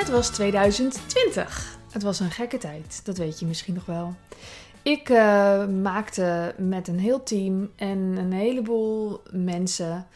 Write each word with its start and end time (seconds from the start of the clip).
Het 0.00 0.08
was 0.08 0.28
2020. 0.28 1.78
Het 1.90 2.02
was 2.02 2.20
een 2.20 2.30
gekke 2.30 2.58
tijd, 2.58 3.00
dat 3.04 3.18
weet 3.18 3.40
je 3.40 3.46
misschien 3.46 3.74
nog 3.74 3.86
wel. 3.86 4.14
Ik 4.82 5.08
uh, 5.08 5.66
maakte 5.66 6.54
met 6.58 6.88
een 6.88 6.98
heel 6.98 7.22
team 7.22 7.70
en 7.76 7.98
een 7.98 8.32
heleboel 8.32 9.22
mensen 9.30 10.06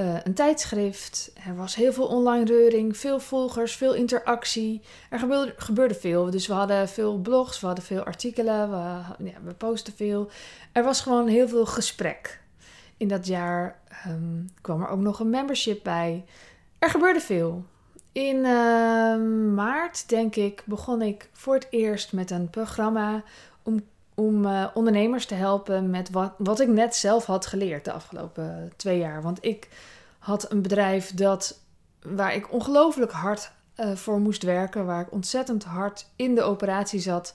uh, 0.00 0.16
een 0.22 0.34
tijdschrift. 0.34 1.32
Er 1.46 1.56
was 1.56 1.74
heel 1.74 1.92
veel 1.92 2.06
online 2.06 2.44
reuring, 2.44 2.96
veel 2.96 3.20
volgers, 3.20 3.76
veel 3.76 3.94
interactie. 3.94 4.80
Er 5.10 5.18
gebeurde, 5.56 5.94
veel. 5.94 6.30
Dus 6.30 6.46
we 6.46 6.52
hadden 6.52 6.88
veel 6.88 7.18
blogs, 7.18 7.60
we 7.60 7.66
hadden 7.66 7.84
veel 7.84 8.02
artikelen, 8.02 8.70
we, 8.70 9.24
ja, 9.24 9.36
we 9.42 9.54
posten 9.54 9.92
veel. 9.96 10.30
Er 10.72 10.84
was 10.84 11.00
gewoon 11.00 11.26
heel 11.26 11.48
veel 11.48 11.66
gesprek. 11.66 12.40
In 12.96 13.08
dat 13.08 13.26
jaar 13.26 13.80
um, 14.06 14.46
kwam 14.60 14.82
er 14.82 14.88
ook 14.88 15.00
nog 15.00 15.20
een 15.20 15.30
membership 15.30 15.82
bij. 15.82 16.24
Er 16.78 16.90
gebeurde 16.90 17.20
veel. 17.20 17.64
In 18.12 18.36
uh, 18.36 19.16
maart, 19.54 20.08
denk 20.08 20.36
ik, 20.36 20.62
begon 20.64 21.02
ik 21.02 21.28
voor 21.32 21.54
het 21.54 21.66
eerst 21.70 22.12
met 22.12 22.30
een 22.30 22.50
programma 22.50 23.22
om, 23.62 23.80
om 24.14 24.44
uh, 24.44 24.66
ondernemers 24.74 25.26
te 25.26 25.34
helpen 25.34 25.90
met 25.90 26.10
wat, 26.10 26.32
wat 26.38 26.60
ik 26.60 26.68
net 26.68 26.96
zelf 26.96 27.24
had 27.24 27.46
geleerd 27.46 27.84
de 27.84 27.92
afgelopen 27.92 28.72
twee 28.76 28.98
jaar. 28.98 29.22
Want 29.22 29.44
ik 29.44 29.68
had 30.18 30.52
een 30.52 30.62
bedrijf 30.62 31.14
dat, 31.14 31.60
waar 32.02 32.34
ik 32.34 32.52
ongelooflijk 32.52 33.12
hard 33.12 33.50
uh, 33.76 33.96
voor 33.96 34.20
moest 34.20 34.42
werken, 34.42 34.86
waar 34.86 35.00
ik 35.00 35.12
ontzettend 35.12 35.64
hard 35.64 36.06
in 36.16 36.34
de 36.34 36.42
operatie 36.42 37.00
zat. 37.00 37.34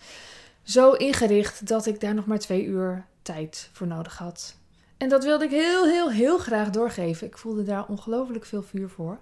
Zo 0.63 0.91
ingericht 0.91 1.67
dat 1.67 1.85
ik 1.85 1.99
daar 1.99 2.13
nog 2.13 2.25
maar 2.25 2.39
twee 2.39 2.66
uur 2.66 3.05
tijd 3.21 3.69
voor 3.73 3.88
nodig 3.88 4.17
had. 4.17 4.55
En 4.97 5.09
dat 5.09 5.23
wilde 5.23 5.45
ik 5.45 5.52
heel, 5.52 5.85
heel, 5.85 6.11
heel 6.11 6.38
graag 6.38 6.69
doorgeven. 6.69 7.28
Ik 7.28 7.38
voelde 7.38 7.63
daar 7.63 7.85
ongelooflijk 7.88 8.45
veel 8.45 8.63
vuur 8.63 8.89
voor. 8.89 9.17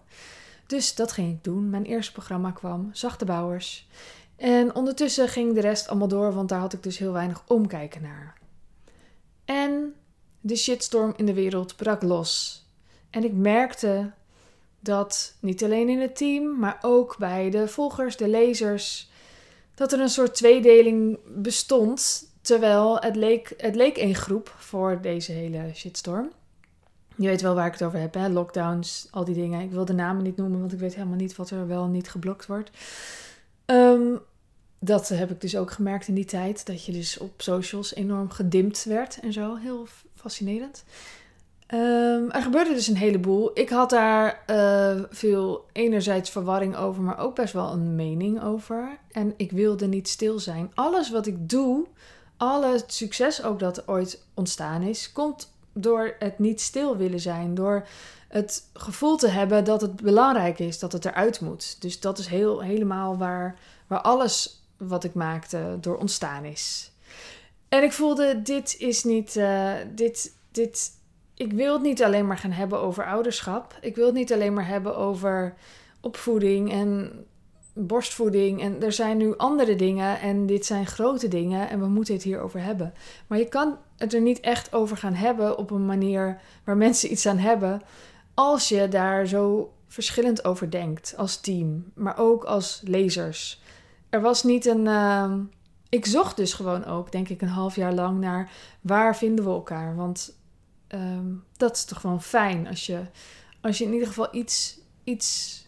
Dus 0.73 0.95
dat 0.95 1.11
ging 1.11 1.31
ik 1.31 1.43
doen. 1.43 1.69
Mijn 1.69 1.85
eerste 1.85 2.11
programma 2.11 2.52
kwam, 2.52 2.89
Zachte 2.93 3.25
Bouwers. 3.25 3.88
En 4.35 4.75
ondertussen 4.75 5.27
ging 5.27 5.53
de 5.53 5.61
rest 5.61 5.88
allemaal 5.88 6.07
door, 6.07 6.33
want 6.33 6.49
daar 6.49 6.59
had 6.59 6.73
ik 6.73 6.83
dus 6.83 6.97
heel 6.97 7.11
weinig 7.11 7.43
omkijken 7.47 8.02
naar. 8.02 8.38
En 9.45 9.95
de 10.41 10.55
shitstorm 10.55 11.13
in 11.16 11.25
de 11.25 11.33
wereld 11.33 11.75
brak 11.75 12.01
los. 12.01 12.63
En 13.09 13.23
ik 13.23 13.33
merkte 13.33 14.11
dat 14.79 15.35
niet 15.39 15.63
alleen 15.63 15.89
in 15.89 15.99
het 15.99 16.16
team, 16.16 16.59
maar 16.59 16.77
ook 16.81 17.17
bij 17.17 17.49
de 17.49 17.67
volgers, 17.67 18.17
de 18.17 18.27
lezers, 18.27 19.09
dat 19.75 19.91
er 19.91 19.99
een 19.99 20.09
soort 20.09 20.35
tweedeling 20.35 21.19
bestond. 21.35 22.27
Terwijl 22.41 22.99
het 22.99 23.16
leek, 23.16 23.53
het 23.57 23.75
leek 23.75 23.97
één 23.97 24.16
groep 24.16 24.55
voor 24.57 25.01
deze 25.01 25.31
hele 25.31 25.71
shitstorm. 25.73 26.31
Je 27.16 27.28
weet 27.28 27.42
wel 27.42 27.56
waar 27.56 27.66
ik 27.66 27.72
het 27.72 27.83
over 27.83 28.00
heb, 28.00 28.14
hè? 28.14 28.30
Lockdowns, 28.30 29.08
al 29.11 29.23
die 29.23 29.36
dingen. 29.36 29.61
Ik 29.61 29.72
wil 29.72 29.86
de 29.86 29.94
namen 29.94 30.23
niet 30.23 30.38
noemen, 30.38 30.59
want 30.59 30.73
ik 30.73 30.80
weet 30.80 30.95
helemaal 30.95 31.17
niet 31.17 31.36
wat 31.36 31.50
er 31.50 31.67
wel 31.67 31.86
niet 31.86 32.09
geblokt 32.09 32.45
wordt. 32.45 32.72
Um, 33.66 34.19
dat 34.80 35.09
heb 35.09 35.31
ik 35.31 35.41
dus 35.41 35.58
ook 35.58 35.72
gemerkt 35.72 36.08
in 36.08 36.14
die 36.14 36.25
tijd. 36.25 36.66
Dat 36.66 36.86
je 36.86 36.91
dus 36.91 37.17
op 37.17 37.41
socials 37.41 37.95
enorm 37.95 38.30
gedimd 38.30 38.84
werd 38.84 39.19
en 39.19 39.34
zo. 39.34 39.56
Heel 39.56 39.88
fascinerend. 40.16 40.84
Um, 41.73 42.31
er 42.31 42.41
gebeurde 42.41 42.73
dus 42.73 42.88
een 42.88 42.97
heleboel. 42.97 43.52
Ik 43.53 43.69
had 43.69 43.89
daar 43.89 44.44
uh, 44.47 45.03
veel 45.09 45.66
enerzijds 45.72 46.30
verwarring 46.30 46.75
over, 46.75 47.03
maar 47.03 47.19
ook 47.19 47.36
best 47.36 47.53
wel 47.53 47.72
een 47.72 47.95
mening 47.95 48.44
over. 48.44 48.97
En 49.11 49.34
ik 49.38 49.52
wilde 49.52 49.88
niet 49.88 50.08
stil 50.08 50.39
zijn. 50.39 50.72
Alles 50.73 51.11
wat 51.11 51.25
ik 51.25 51.50
doe, 51.50 51.86
alle 52.38 52.84
succes 52.88 53.44
ook 53.44 53.59
dat 53.59 53.88
ooit 53.88 54.25
ontstaan 54.34 54.81
is, 54.81 55.11
komt 55.11 55.53
door 55.73 56.16
het 56.19 56.39
niet 56.39 56.61
stil 56.61 56.97
willen 56.97 57.19
zijn. 57.19 57.55
Door 57.55 57.88
het 58.27 58.69
gevoel 58.73 59.17
te 59.17 59.27
hebben 59.27 59.63
dat 59.63 59.81
het 59.81 59.95
belangrijk 59.95 60.59
is, 60.59 60.79
dat 60.79 60.91
het 60.91 61.06
eruit 61.06 61.41
moet. 61.41 61.81
Dus 61.81 62.00
dat 62.00 62.17
is 62.17 62.28
heel, 62.28 62.61
helemaal 62.61 63.17
waar, 63.17 63.59
waar 63.88 64.01
alles 64.01 64.63
wat 64.78 65.03
ik 65.03 65.13
maakte 65.13 65.78
door 65.81 65.97
ontstaan 65.97 66.45
is. 66.45 66.91
En 67.69 67.83
ik 67.83 67.91
voelde, 67.91 68.41
dit 68.41 68.75
is 68.79 69.03
niet, 69.03 69.35
uh, 69.35 69.72
dit, 69.95 70.35
dit, 70.51 70.91
ik 71.33 71.53
wil 71.53 71.73
het 71.73 71.81
niet 71.81 72.03
alleen 72.03 72.28
maar 72.28 72.38
gaan 72.38 72.51
hebben 72.51 72.79
over 72.79 73.06
ouderschap. 73.06 73.78
Ik 73.81 73.95
wil 73.95 74.06
het 74.06 74.16
niet 74.16 74.33
alleen 74.33 74.53
maar 74.53 74.67
hebben 74.67 74.97
over 74.97 75.53
opvoeding 76.01 76.72
en 76.72 77.12
borstvoeding. 77.73 78.61
En 78.61 78.84
er 78.84 78.91
zijn 78.91 79.17
nu 79.17 79.38
andere 79.38 79.75
dingen 79.75 80.19
en 80.19 80.45
dit 80.45 80.66
zijn 80.66 80.85
grote 80.85 81.28
dingen 81.28 81.69
en 81.69 81.79
we 81.79 81.88
moeten 81.88 82.13
het 82.13 82.23
hierover 82.23 82.61
hebben. 82.61 82.94
Maar 83.28 83.38
je 83.38 83.47
kan 83.47 83.78
het 83.97 84.13
er 84.13 84.22
niet 84.22 84.39
echt 84.39 84.73
over 84.73 84.97
gaan 84.97 85.13
hebben 85.13 85.57
op 85.57 85.72
een 85.72 85.85
manier 85.85 86.41
waar 86.63 86.78
mensen 86.78 87.12
iets 87.12 87.25
aan 87.25 87.38
hebben. 87.38 87.81
Als 88.33 88.69
je 88.69 88.88
daar 88.88 89.28
zo 89.28 89.73
verschillend 89.88 90.45
over 90.45 90.72
denkt 90.72 91.13
als 91.17 91.41
team, 91.41 91.91
maar 91.95 92.17
ook 92.17 92.44
als 92.44 92.81
lezers. 92.83 93.62
Er 94.09 94.22
was 94.22 94.44
niet 94.44 94.66
een. 94.66 94.85
Uh, 94.85 95.33
ik 95.89 96.06
zocht 96.06 96.38
dus 96.38 96.53
gewoon 96.53 96.85
ook, 96.85 97.12
denk 97.12 97.29
ik, 97.29 97.41
een 97.41 97.47
half 97.47 97.75
jaar 97.75 97.94
lang 97.94 98.19
naar 98.19 98.51
waar 98.81 99.16
vinden 99.16 99.45
we 99.45 99.51
elkaar. 99.51 99.95
Want 99.95 100.38
um, 100.88 101.44
dat 101.57 101.75
is 101.75 101.85
toch 101.85 102.00
gewoon 102.00 102.22
fijn 102.22 102.67
als 102.67 102.85
je, 102.85 103.01
als 103.62 103.78
je 103.78 103.85
in 103.85 103.94
ieder 103.94 104.07
geval 104.07 104.28
iets, 104.31 104.79
iets 105.03 105.62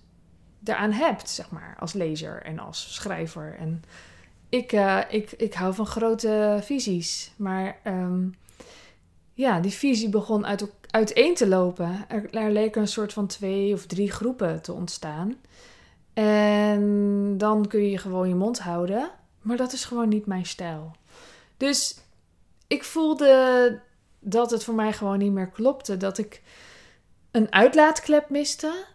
eraan 0.70 0.92
hebt, 0.92 1.30
zeg 1.30 1.50
maar, 1.50 1.76
als 1.80 1.94
lezer 1.94 2.42
en 2.44 2.60
als 2.60 2.94
schrijver. 2.94 3.56
En 3.60 3.84
ik, 4.50 4.72
uh, 4.72 5.02
ik, 5.10 5.32
ik 5.32 5.54
hou 5.54 5.74
van 5.74 5.86
grote 5.86 6.60
visies, 6.64 7.32
maar 7.36 7.80
um, 7.84 8.36
ja, 9.34 9.60
die 9.60 9.72
visie 9.72 10.10
begon 10.10 10.46
uit, 10.46 10.72
uiteen 10.90 11.36
te 11.36 11.48
lopen. 11.48 12.06
Er, 12.08 12.34
er 12.34 12.52
leken 12.52 12.82
een 12.82 12.88
soort 12.88 13.14
van 13.14 13.28
twee 13.28 13.74
of 13.74 13.86
drie 13.86 14.12
groepen 14.12 14.62
te 14.62 14.74
ontstaan. 14.74 15.36
En 16.14 17.34
dan 17.38 17.68
kun 17.68 17.90
je 17.90 17.98
gewoon 17.98 18.30
je 18.30 18.36
mond 18.36 18.60
houden, 18.60 19.12
maar 19.42 19.58
dat 19.58 19.74
is 19.74 19.86
gewoon 19.86 20.10
niet 20.10 20.26
mijn 20.26 20.46
stijl. 20.46 20.96
Dus 21.58 21.98
ik 22.68 22.84
voelde 22.84 23.80
dat 24.20 24.52
het 24.52 24.64
voor 24.64 24.76
mij 24.76 24.94
gewoon 24.94 25.18
niet 25.18 25.32
meer 25.32 25.50
klopte. 25.50 25.98
Dat 25.98 26.18
ik 26.18 26.42
een 27.32 27.52
uitlaatklep 27.52 28.30
miste. 28.30 28.86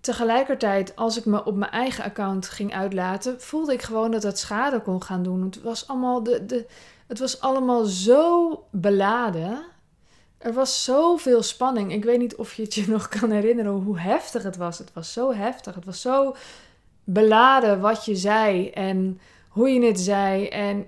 Tegelijkertijd, 0.00 0.96
als 0.96 1.16
ik 1.16 1.24
me 1.24 1.44
op 1.44 1.56
mijn 1.56 1.70
eigen 1.70 2.04
account 2.04 2.48
ging 2.48 2.74
uitlaten, 2.74 3.40
voelde 3.40 3.72
ik 3.72 3.82
gewoon 3.82 4.10
dat 4.10 4.22
het 4.22 4.38
schade 4.38 4.80
kon 4.80 5.02
gaan 5.02 5.22
doen. 5.22 5.42
Het 5.42 5.62
was 5.62 5.88
allemaal, 5.88 6.22
de, 6.22 6.46
de, 6.46 6.66
het 7.06 7.18
was 7.18 7.40
allemaal 7.40 7.84
zo 7.84 8.64
beladen. 8.70 9.64
Er 10.38 10.52
was 10.52 10.84
zoveel 10.84 11.42
spanning. 11.42 11.92
Ik 11.92 12.04
weet 12.04 12.18
niet 12.18 12.36
of 12.36 12.54
je 12.54 12.62
het 12.62 12.74
je 12.74 12.88
nog 12.88 13.08
kan 13.08 13.30
herinneren 13.30 13.72
hoe 13.72 13.98
heftig 13.98 14.42
het 14.42 14.56
was. 14.56 14.78
Het 14.78 14.92
was 14.92 15.12
zo 15.12 15.34
heftig. 15.34 15.74
Het 15.74 15.84
was 15.84 16.00
zo 16.00 16.36
beladen 17.04 17.80
wat 17.80 18.04
je 18.04 18.16
zei 18.16 18.70
en 18.70 19.20
hoe 19.48 19.68
je 19.68 19.86
het 19.86 20.00
zei. 20.00 20.48
En, 20.48 20.86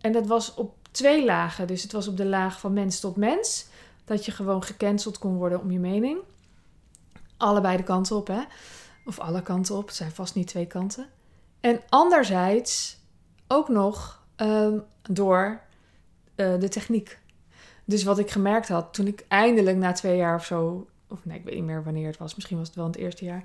en 0.00 0.12
dat 0.12 0.26
was 0.26 0.54
op 0.54 0.74
twee 0.90 1.24
lagen. 1.24 1.66
Dus 1.66 1.82
het 1.82 1.92
was 1.92 2.08
op 2.08 2.16
de 2.16 2.26
laag 2.26 2.60
van 2.60 2.72
mens 2.72 3.00
tot 3.00 3.16
mens. 3.16 3.66
Dat 4.04 4.24
je 4.24 4.32
gewoon 4.32 4.62
gecanceld 4.62 5.18
kon 5.18 5.36
worden 5.36 5.60
om 5.60 5.70
je 5.70 5.78
mening. 5.78 6.18
Allebei 7.40 7.76
de 7.76 7.82
kanten 7.82 8.16
op, 8.16 8.26
hè? 8.26 8.40
Of 9.04 9.18
alle 9.18 9.42
kanten 9.42 9.76
op. 9.76 9.86
Het 9.86 9.96
zijn 9.96 10.10
vast 10.10 10.34
niet 10.34 10.46
twee 10.46 10.66
kanten. 10.66 11.06
En 11.60 11.80
anderzijds 11.88 12.98
ook 13.48 13.68
nog 13.68 14.24
um, 14.36 14.82
door 15.02 15.60
uh, 16.36 16.60
de 16.60 16.68
techniek. 16.68 17.18
Dus 17.84 18.04
wat 18.04 18.18
ik 18.18 18.30
gemerkt 18.30 18.68
had 18.68 18.94
toen 18.94 19.06
ik 19.06 19.24
eindelijk 19.28 19.76
na 19.76 19.92
twee 19.92 20.16
jaar 20.16 20.34
of 20.34 20.44
zo, 20.44 20.86
of 21.08 21.24
nee, 21.24 21.38
ik 21.38 21.44
weet 21.44 21.54
niet 21.54 21.64
meer 21.64 21.84
wanneer 21.84 22.06
het 22.06 22.18
was, 22.18 22.34
misschien 22.34 22.58
was 22.58 22.66
het 22.66 22.76
wel 22.76 22.86
het 22.86 22.96
eerste 22.96 23.24
jaar, 23.24 23.44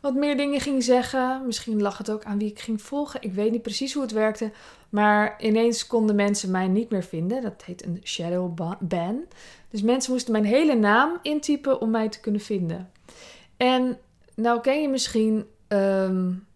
wat 0.00 0.14
meer 0.14 0.36
dingen 0.36 0.60
ging 0.60 0.82
zeggen. 0.82 1.46
Misschien 1.46 1.82
lag 1.82 1.98
het 1.98 2.10
ook 2.10 2.24
aan 2.24 2.38
wie 2.38 2.50
ik 2.50 2.60
ging 2.60 2.82
volgen. 2.82 3.22
Ik 3.22 3.32
weet 3.32 3.50
niet 3.50 3.62
precies 3.62 3.92
hoe 3.92 4.02
het 4.02 4.12
werkte. 4.12 4.50
Maar 4.88 5.42
ineens 5.42 5.86
konden 5.86 6.16
mensen 6.16 6.50
mij 6.50 6.68
niet 6.68 6.90
meer 6.90 7.02
vinden. 7.02 7.42
Dat 7.42 7.64
heet 7.64 7.84
een 7.84 8.00
shadow 8.04 8.76
ban. 8.80 9.24
Dus 9.70 9.82
mensen 9.82 10.12
moesten 10.12 10.32
mijn 10.32 10.44
hele 10.44 10.74
naam 10.74 11.18
intypen 11.22 11.80
om 11.80 11.90
mij 11.90 12.08
te 12.08 12.20
kunnen 12.20 12.40
vinden. 12.40 12.90
En 13.56 13.98
nou 14.34 14.60
ken 14.60 14.82
je 14.82 14.88
misschien. 14.88 15.46
Um, 15.68 16.46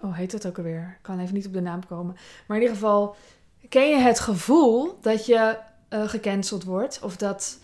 oh, 0.00 0.16
heet 0.16 0.30
dat 0.30 0.46
ook 0.46 0.56
alweer? 0.56 0.94
Ik 0.96 1.02
kan 1.02 1.20
even 1.20 1.34
niet 1.34 1.46
op 1.46 1.52
de 1.52 1.60
naam 1.60 1.86
komen. 1.86 2.16
Maar 2.46 2.56
in 2.56 2.62
ieder 2.62 2.76
geval, 2.76 3.16
ken 3.68 3.88
je 3.88 3.96
het 3.96 4.20
gevoel 4.20 4.98
dat 5.00 5.26
je 5.26 5.58
uh, 5.90 6.08
gecanceld 6.08 6.64
wordt? 6.64 7.00
Of 7.02 7.16
dat, 7.16 7.58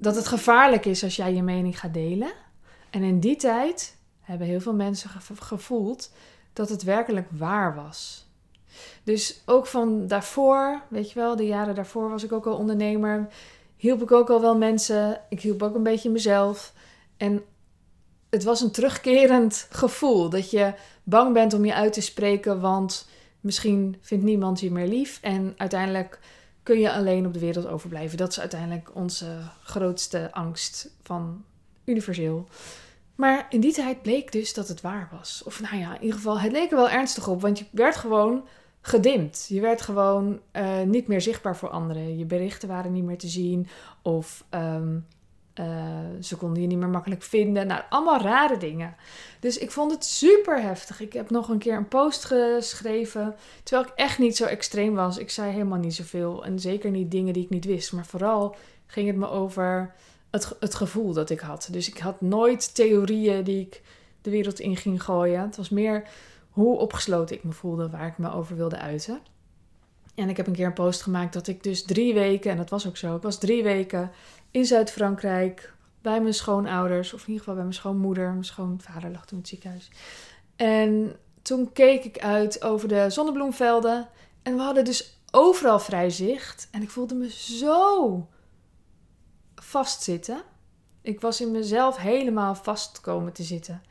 dat 0.00 0.16
het 0.16 0.26
gevaarlijk 0.26 0.84
is 0.84 1.02
als 1.02 1.16
jij 1.16 1.34
je 1.34 1.42
mening 1.42 1.78
gaat 1.78 1.94
delen? 1.94 2.32
En 2.90 3.02
in 3.02 3.20
die 3.20 3.36
tijd 3.36 3.96
hebben 4.20 4.46
heel 4.46 4.60
veel 4.60 4.74
mensen 4.74 5.10
gevoeld 5.24 6.12
dat 6.52 6.68
het 6.68 6.82
werkelijk 6.82 7.28
waar 7.30 7.74
was. 7.74 8.28
Dus 9.02 9.42
ook 9.46 9.66
van 9.66 10.06
daarvoor, 10.06 10.82
weet 10.88 11.12
je 11.12 11.18
wel, 11.18 11.36
de 11.36 11.46
jaren 11.46 11.74
daarvoor 11.74 12.10
was 12.10 12.24
ik 12.24 12.32
ook 12.32 12.46
al 12.46 12.56
ondernemer. 12.56 13.28
Hielp 13.80 14.02
ik 14.02 14.12
ook 14.12 14.30
al 14.30 14.40
wel 14.40 14.56
mensen. 14.56 15.20
Ik 15.28 15.40
hielp 15.40 15.62
ook 15.62 15.74
een 15.74 15.82
beetje 15.82 16.10
mezelf. 16.10 16.72
En 17.16 17.42
het 18.30 18.44
was 18.44 18.60
een 18.60 18.70
terugkerend 18.70 19.66
gevoel 19.70 20.28
dat 20.28 20.50
je 20.50 20.74
bang 21.02 21.32
bent 21.32 21.54
om 21.54 21.64
je 21.64 21.74
uit 21.74 21.92
te 21.92 22.00
spreken, 22.00 22.60
want 22.60 23.08
misschien 23.40 23.96
vindt 24.00 24.24
niemand 24.24 24.60
je 24.60 24.70
meer 24.70 24.86
lief. 24.86 25.18
En 25.22 25.54
uiteindelijk 25.56 26.18
kun 26.62 26.78
je 26.78 26.92
alleen 26.92 27.26
op 27.26 27.32
de 27.32 27.38
wereld 27.38 27.66
overblijven. 27.66 28.18
Dat 28.18 28.30
is 28.30 28.40
uiteindelijk 28.40 28.90
onze 28.94 29.38
grootste 29.62 30.28
angst 30.32 30.90
van 31.02 31.44
universeel. 31.84 32.48
Maar 33.14 33.46
in 33.50 33.60
die 33.60 33.72
tijd 33.72 34.02
bleek 34.02 34.32
dus 34.32 34.54
dat 34.54 34.68
het 34.68 34.80
waar 34.80 35.08
was. 35.12 35.42
Of 35.44 35.60
nou 35.60 35.76
ja, 35.76 35.94
in 35.94 36.00
ieder 36.00 36.16
geval, 36.16 36.40
het 36.40 36.52
leek 36.52 36.70
er 36.70 36.76
wel 36.76 36.90
ernstig 36.90 37.28
op, 37.28 37.40
want 37.40 37.58
je 37.58 37.64
werd 37.70 37.96
gewoon 37.96 38.44
gedimd. 38.80 39.46
Je 39.48 39.60
werd 39.60 39.82
gewoon 39.82 40.40
uh, 40.52 40.82
niet 40.82 41.06
meer 41.06 41.20
zichtbaar 41.20 41.56
voor 41.56 41.68
anderen. 41.68 42.18
Je 42.18 42.24
berichten 42.24 42.68
waren 42.68 42.92
niet 42.92 43.04
meer 43.04 43.18
te 43.18 43.28
zien. 43.28 43.66
Of 44.02 44.44
um, 44.50 45.06
uh, 45.54 45.66
ze 46.20 46.36
konden 46.36 46.62
je 46.62 46.68
niet 46.68 46.78
meer 46.78 46.88
makkelijk 46.88 47.22
vinden. 47.22 47.66
Nou, 47.66 47.82
allemaal 47.88 48.20
rare 48.20 48.56
dingen. 48.56 48.96
Dus 49.40 49.58
ik 49.58 49.70
vond 49.70 49.92
het 49.92 50.04
super 50.04 50.62
heftig. 50.62 51.00
Ik 51.00 51.12
heb 51.12 51.30
nog 51.30 51.48
een 51.48 51.58
keer 51.58 51.76
een 51.76 51.88
post 51.88 52.24
geschreven. 52.24 53.34
Terwijl 53.62 53.88
ik 53.88 53.94
echt 53.96 54.18
niet 54.18 54.36
zo 54.36 54.44
extreem 54.44 54.94
was. 54.94 55.18
Ik 55.18 55.30
zei 55.30 55.52
helemaal 55.52 55.78
niet 55.78 55.94
zoveel. 55.94 56.44
En 56.44 56.58
zeker 56.58 56.90
niet 56.90 57.10
dingen 57.10 57.32
die 57.32 57.44
ik 57.44 57.50
niet 57.50 57.64
wist. 57.64 57.92
Maar 57.92 58.06
vooral 58.06 58.56
ging 58.86 59.06
het 59.06 59.16
me 59.16 59.28
over 59.28 59.94
het, 60.30 60.56
het 60.60 60.74
gevoel 60.74 61.12
dat 61.12 61.30
ik 61.30 61.40
had. 61.40 61.68
Dus 61.70 61.88
ik 61.88 61.98
had 61.98 62.20
nooit 62.20 62.74
theorieën 62.74 63.44
die 63.44 63.60
ik 63.60 63.82
de 64.22 64.30
wereld 64.30 64.60
in 64.60 64.76
ging 64.76 65.02
gooien. 65.02 65.40
Het 65.40 65.56
was 65.56 65.68
meer 65.68 66.08
hoe 66.50 66.78
opgesloten 66.78 67.36
ik 67.36 67.44
me 67.44 67.52
voelde, 67.52 67.90
waar 67.90 68.06
ik 68.06 68.18
me 68.18 68.32
over 68.32 68.56
wilde 68.56 68.78
uiten. 68.78 69.20
En 70.14 70.28
ik 70.28 70.36
heb 70.36 70.46
een 70.46 70.52
keer 70.52 70.66
een 70.66 70.72
post 70.72 71.02
gemaakt 71.02 71.32
dat 71.32 71.46
ik 71.46 71.62
dus 71.62 71.84
drie 71.84 72.14
weken, 72.14 72.50
en 72.50 72.56
dat 72.56 72.70
was 72.70 72.86
ook 72.86 72.96
zo, 72.96 73.16
ik 73.16 73.22
was 73.22 73.38
drie 73.38 73.62
weken 73.62 74.10
in 74.50 74.64
Zuid-Frankrijk 74.64 75.74
bij 76.02 76.20
mijn 76.20 76.34
schoonouders, 76.34 77.12
of 77.12 77.20
in 77.20 77.26
ieder 77.26 77.38
geval 77.38 77.54
bij 77.54 77.62
mijn 77.62 77.74
schoonmoeder. 77.74 78.30
Mijn 78.30 78.44
schoonvader 78.44 79.10
lag 79.10 79.26
toen 79.26 79.30
in 79.30 79.38
het 79.38 79.48
ziekenhuis. 79.48 79.90
En 80.56 81.16
toen 81.42 81.72
keek 81.72 82.04
ik 82.04 82.18
uit 82.18 82.64
over 82.64 82.88
de 82.88 83.10
zonnebloemvelden 83.10 84.08
en 84.42 84.56
we 84.56 84.62
hadden 84.62 84.84
dus 84.84 85.18
overal 85.30 85.78
vrij 85.78 86.10
zicht. 86.10 86.68
En 86.70 86.82
ik 86.82 86.90
voelde 86.90 87.14
me 87.14 87.30
zo 87.30 88.28
vastzitten. 89.54 90.42
Ik 91.02 91.20
was 91.20 91.40
in 91.40 91.50
mezelf 91.50 91.96
helemaal 91.96 92.54
vast 92.54 93.00
komen 93.00 93.32
te 93.32 93.42
zitten. 93.42 93.82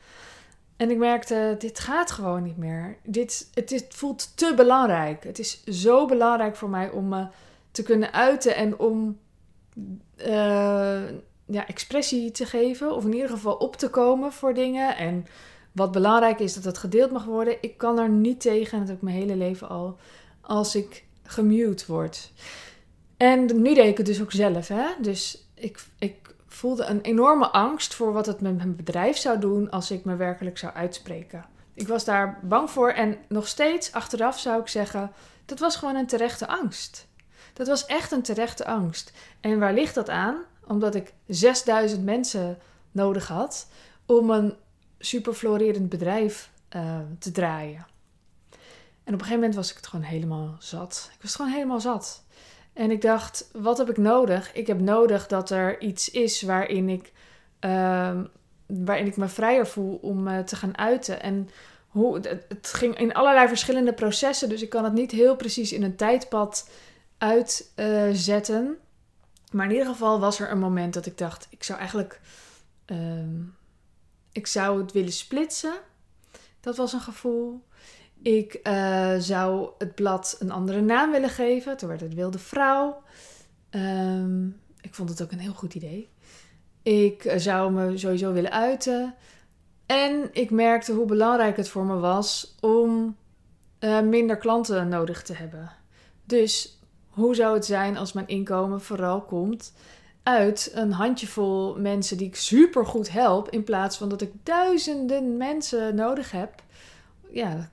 En 0.80 0.90
ik 0.90 0.96
merkte, 0.96 1.56
dit 1.58 1.78
gaat 1.78 2.10
gewoon 2.10 2.42
niet 2.42 2.56
meer. 2.56 2.96
Dit, 3.02 3.50
het, 3.54 3.68
dit 3.68 3.86
voelt 3.88 4.36
te 4.36 4.52
belangrijk. 4.56 5.24
Het 5.24 5.38
is 5.38 5.64
zo 5.64 6.06
belangrijk 6.06 6.56
voor 6.56 6.68
mij 6.68 6.90
om 6.90 7.08
me 7.08 7.26
te 7.70 7.82
kunnen 7.82 8.12
uiten 8.12 8.54
en 8.54 8.78
om 8.78 9.18
uh, 10.16 11.08
ja, 11.46 11.66
expressie 11.66 12.30
te 12.30 12.46
geven. 12.46 12.94
Of 12.94 13.04
in 13.04 13.12
ieder 13.12 13.28
geval 13.28 13.54
op 13.54 13.76
te 13.76 13.90
komen 13.90 14.32
voor 14.32 14.54
dingen. 14.54 14.96
En 14.96 15.26
wat 15.72 15.92
belangrijk 15.92 16.38
is, 16.38 16.54
dat 16.54 16.64
het 16.64 16.78
gedeeld 16.78 17.10
mag 17.10 17.24
worden. 17.24 17.56
Ik 17.60 17.78
kan 17.78 17.98
er 17.98 18.08
niet 18.08 18.40
tegen, 18.40 18.72
en 18.72 18.78
dat 18.78 18.88
heb 18.88 18.96
ik 18.96 19.02
mijn 19.02 19.16
hele 19.16 19.36
leven 19.36 19.68
al, 19.68 19.96
als 20.40 20.74
ik 20.74 21.04
gemute 21.22 21.84
word. 21.86 22.32
En 23.16 23.62
nu 23.62 23.74
deed 23.74 23.88
ik 23.88 23.96
het 23.96 24.06
dus 24.06 24.22
ook 24.22 24.32
zelf. 24.32 24.68
Hè? 24.68 24.86
Dus 25.00 25.46
ik, 25.54 25.84
ik 25.98 26.29
voelde 26.60 26.84
een 26.84 27.00
enorme 27.00 27.46
angst 27.46 27.94
voor 27.94 28.12
wat 28.12 28.26
het 28.26 28.40
met 28.40 28.56
mijn 28.56 28.76
bedrijf 28.76 29.16
zou 29.16 29.38
doen 29.38 29.70
als 29.70 29.90
ik 29.90 30.04
me 30.04 30.16
werkelijk 30.16 30.58
zou 30.58 30.72
uitspreken. 30.74 31.44
Ik 31.74 31.88
was 31.88 32.04
daar 32.04 32.38
bang 32.42 32.70
voor 32.70 32.90
en 32.90 33.16
nog 33.28 33.48
steeds 33.48 33.92
achteraf 33.92 34.38
zou 34.38 34.60
ik 34.60 34.68
zeggen, 34.68 35.12
dat 35.44 35.58
was 35.58 35.76
gewoon 35.76 35.96
een 35.96 36.06
terechte 36.06 36.46
angst. 36.46 37.06
Dat 37.52 37.66
was 37.66 37.86
echt 37.86 38.12
een 38.12 38.22
terechte 38.22 38.66
angst. 38.66 39.12
En 39.40 39.58
waar 39.58 39.72
ligt 39.72 39.94
dat 39.94 40.08
aan? 40.08 40.36
Omdat 40.66 40.94
ik 40.94 41.12
6000 41.26 42.04
mensen 42.04 42.58
nodig 42.92 43.28
had 43.28 43.68
om 44.06 44.30
een 44.30 44.54
super 44.98 45.34
florerend 45.34 45.88
bedrijf 45.88 46.50
uh, 46.76 46.98
te 47.18 47.32
draaien. 47.32 47.86
En 49.04 49.14
op 49.14 49.20
een 49.20 49.26
gegeven 49.26 49.34
moment 49.34 49.54
was 49.54 49.70
ik 49.70 49.76
het 49.76 49.86
gewoon 49.86 50.04
helemaal 50.04 50.56
zat. 50.58 51.10
Ik 51.14 51.22
was 51.22 51.34
gewoon 51.34 51.52
helemaal 51.52 51.80
zat. 51.80 52.22
En 52.80 52.90
ik 52.90 53.00
dacht, 53.00 53.48
wat 53.52 53.78
heb 53.78 53.90
ik 53.90 53.96
nodig? 53.96 54.52
Ik 54.52 54.66
heb 54.66 54.80
nodig 54.80 55.26
dat 55.26 55.50
er 55.50 55.80
iets 55.80 56.10
is 56.10 56.42
waarin 56.42 56.88
ik, 56.88 57.12
uh, 57.60 58.20
waarin 58.66 59.06
ik 59.06 59.16
me 59.16 59.28
vrijer 59.28 59.66
voel 59.66 59.98
om 60.02 60.28
uh, 60.28 60.38
te 60.38 60.56
gaan 60.56 60.78
uiten. 60.78 61.22
En 61.22 61.48
hoe, 61.88 62.20
het 62.48 62.72
ging 62.72 62.98
in 62.98 63.14
allerlei 63.14 63.48
verschillende 63.48 63.92
processen, 63.92 64.48
dus 64.48 64.62
ik 64.62 64.68
kan 64.68 64.84
het 64.84 64.92
niet 64.92 65.10
heel 65.10 65.36
precies 65.36 65.72
in 65.72 65.82
een 65.82 65.96
tijdpad 65.96 66.70
uitzetten. 67.18 68.78
Maar 69.52 69.66
in 69.66 69.72
ieder 69.72 69.86
geval 69.86 70.20
was 70.20 70.40
er 70.40 70.50
een 70.50 70.58
moment 70.58 70.94
dat 70.94 71.06
ik 71.06 71.18
dacht, 71.18 71.46
ik 71.50 71.64
zou 71.64 71.78
eigenlijk, 71.78 72.20
ehm, 72.84 73.40
ik 74.32 74.46
zou 74.46 74.82
het 74.82 74.92
willen 74.92 75.12
splitsen. 75.12 75.74
Dat 76.60 76.76
was 76.76 76.92
een 76.92 77.00
gevoel. 77.00 77.62
Ik 78.22 78.60
uh, 78.62 79.14
zou 79.18 79.70
het 79.78 79.94
blad 79.94 80.36
een 80.38 80.50
andere 80.50 80.80
naam 80.80 81.10
willen 81.10 81.28
geven. 81.28 81.76
Toen 81.76 81.88
werd 81.88 82.00
het 82.00 82.14
Wilde 82.14 82.38
Vrouw. 82.38 83.02
Um, 83.70 84.60
ik 84.80 84.94
vond 84.94 85.08
het 85.08 85.22
ook 85.22 85.32
een 85.32 85.38
heel 85.38 85.52
goed 85.52 85.74
idee. 85.74 86.08
Ik 86.82 87.24
uh, 87.24 87.36
zou 87.36 87.72
me 87.72 87.98
sowieso 87.98 88.32
willen 88.32 88.52
uiten. 88.52 89.14
En 89.86 90.28
ik 90.32 90.50
merkte 90.50 90.92
hoe 90.92 91.06
belangrijk 91.06 91.56
het 91.56 91.68
voor 91.68 91.84
me 91.84 91.96
was 91.96 92.56
om 92.60 93.16
uh, 93.80 94.00
minder 94.00 94.36
klanten 94.36 94.88
nodig 94.88 95.22
te 95.22 95.34
hebben. 95.34 95.70
Dus 96.24 96.78
hoe 97.08 97.34
zou 97.34 97.54
het 97.54 97.64
zijn 97.64 97.96
als 97.96 98.12
mijn 98.12 98.28
inkomen 98.28 98.80
vooral 98.80 99.22
komt 99.22 99.72
uit 100.22 100.70
een 100.74 100.92
handjevol 100.92 101.78
mensen 101.78 102.16
die 102.16 102.26
ik 102.26 102.36
super 102.36 102.86
goed 102.86 103.10
help, 103.10 103.48
in 103.48 103.64
plaats 103.64 103.96
van 103.96 104.08
dat 104.08 104.20
ik 104.20 104.32
duizenden 104.42 105.36
mensen 105.36 105.94
nodig 105.94 106.30
heb? 106.30 106.62
Ja, 107.30 107.70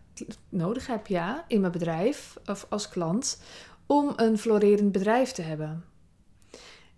nodig 0.50 0.88
heb, 0.88 1.08
ja, 1.08 1.46
in 1.48 1.60
mijn 1.60 1.72
bedrijf 1.72 2.38
of 2.46 2.66
als 2.70 2.90
klant, 2.90 3.42
om 3.86 4.14
een 4.16 4.38
florerend 4.38 4.92
bedrijf 4.92 5.32
te 5.32 5.42
hebben. 5.42 5.86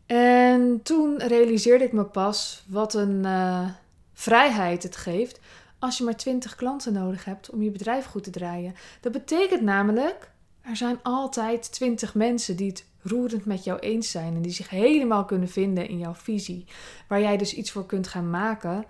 En 0.06 0.80
toen 0.84 1.18
realiseerde 1.18 1.84
ik 1.84 1.92
me 1.92 2.06
pas 2.06 2.66
wat 2.68 2.94
een 2.94 3.24
uh, 3.26 3.70
vrijheid 4.14 4.84
het 4.84 4.96
geeft 4.96 5.40
als 5.80 5.98
je 5.98 6.04
maar 6.04 6.16
20 6.16 6.56
klanten 6.56 6.94
nodig 6.94 7.26
hebt 7.26 7.50
om 7.50 7.62
je 7.62 7.72
bedrijf 7.72 8.06
goed 8.06 8.24
te 8.24 8.30
draaien. 8.30 8.76
Dat 9.02 9.12
betekent 9.12 9.62
namelijk, 9.62 10.32
er 10.62 10.76
zijn 10.76 11.00
altijd 11.04 11.72
20 11.72 12.16
mensen 12.16 12.56
die 12.56 12.68
het 12.68 12.86
roerend 13.02 13.46
met 13.46 13.64
jou 13.64 13.80
eens 13.80 14.12
zijn 14.12 14.36
en 14.36 14.42
die 14.42 14.52
zich 14.52 14.70
helemaal 14.70 15.26
kunnen 15.26 15.50
vinden 15.50 15.90
in 15.90 15.98
jouw 15.98 16.14
visie, 16.14 16.66
waar 17.08 17.22
jij 17.22 17.38
dus 17.38 17.54
iets 17.54 17.72
voor 17.72 17.86
kunt 17.86 18.08
gaan 18.08 18.30
maken, 18.30 18.86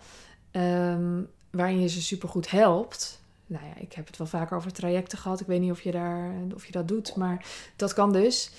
um, 0.52 1.30
waarin 1.52 1.80
je 1.80 1.88
ze 1.88 2.02
supergoed 2.02 2.52
helpt 2.52 3.22
nou 3.50 3.66
ja, 3.66 3.82
ik 3.82 3.94
heb 3.94 4.08
het 4.08 4.18
wel 4.18 4.28
vaker 4.28 4.58
over 4.58 4.74
trajecten 4.74 5.18
gehad. 5.18 5.40
Ik 5.40 5.48
weet 5.48 5.60
niet 5.60 5.72
of 5.72 5.82
je, 5.82 5.92
daar, 5.92 6.34
of 6.56 6.66
je 6.66 6.72
dat 6.72 6.88
doet, 6.88 7.16
maar 7.16 7.46
dat 7.76 7.94
kan 7.94 8.12
dus. 8.12 8.52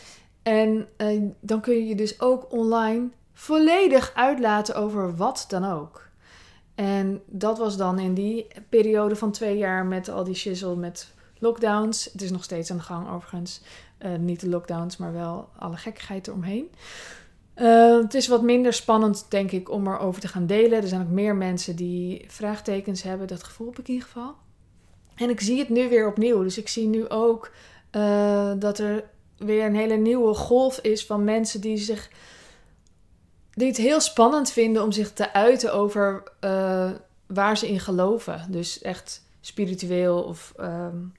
En 0.42 0.88
uh, 0.98 1.30
dan 1.40 1.60
kun 1.60 1.74
je 1.74 1.86
je 1.86 1.94
dus 1.94 2.20
ook 2.20 2.52
online 2.52 3.08
volledig 3.32 4.12
uitlaten 4.14 4.74
over 4.74 5.16
wat 5.16 5.44
dan 5.48 5.64
ook. 5.64 6.08
En 6.74 7.22
dat 7.26 7.58
was 7.58 7.76
dan 7.76 7.98
in 7.98 8.14
die 8.14 8.46
periode 8.68 9.16
van 9.16 9.32
twee 9.32 9.56
jaar 9.56 9.86
met 9.86 10.08
al 10.08 10.24
die 10.24 10.34
shizzle 10.34 10.76
met 10.76 11.12
lockdowns. 11.38 12.04
Het 12.12 12.22
is 12.22 12.30
nog 12.30 12.44
steeds 12.44 12.70
aan 12.70 12.76
de 12.76 12.82
gang 12.82 13.10
overigens. 13.10 13.60
Uh, 13.98 14.16
niet 14.18 14.40
de 14.40 14.48
lockdowns, 14.48 14.96
maar 14.96 15.12
wel 15.12 15.48
alle 15.58 15.76
gekkigheid 15.76 16.26
eromheen. 16.26 16.70
Uh, 17.56 18.00
het 18.02 18.14
is 18.14 18.28
wat 18.28 18.42
minder 18.42 18.72
spannend, 18.72 19.26
denk 19.28 19.50
ik, 19.50 19.70
om 19.70 19.86
erover 19.86 20.20
te 20.20 20.28
gaan 20.28 20.46
delen. 20.46 20.82
Er 20.82 20.88
zijn 20.88 21.02
ook 21.02 21.08
meer 21.08 21.36
mensen 21.36 21.76
die 21.76 22.24
vraagtekens 22.28 23.02
hebben. 23.02 23.26
Dat 23.26 23.44
gevoel 23.44 23.66
heb 23.66 23.78
ik 23.78 23.88
in 23.88 23.94
ieder 23.94 24.08
geval. 24.08 24.34
En 25.20 25.30
ik 25.30 25.40
zie 25.40 25.58
het 25.58 25.68
nu 25.68 25.88
weer 25.88 26.06
opnieuw. 26.06 26.42
Dus 26.42 26.58
ik 26.58 26.68
zie 26.68 26.86
nu 26.86 27.08
ook 27.08 27.50
uh, 27.92 28.52
dat 28.58 28.78
er 28.78 29.04
weer 29.36 29.64
een 29.64 29.74
hele 29.74 29.96
nieuwe 29.96 30.34
golf 30.34 30.78
is 30.78 31.06
van 31.06 31.24
mensen 31.24 31.60
die 31.60 31.76
zich. 31.76 32.10
die 33.52 33.66
het 33.66 33.76
heel 33.76 34.00
spannend 34.00 34.50
vinden 34.50 34.82
om 34.82 34.92
zich 34.92 35.12
te 35.12 35.32
uiten 35.32 35.72
over 35.72 36.22
uh, 36.40 36.90
waar 37.26 37.56
ze 37.56 37.68
in 37.68 37.80
geloven. 37.80 38.46
Dus 38.48 38.82
echt 38.82 39.22
spiritueel 39.40 40.22
of 40.22 40.54
um, 40.60 41.12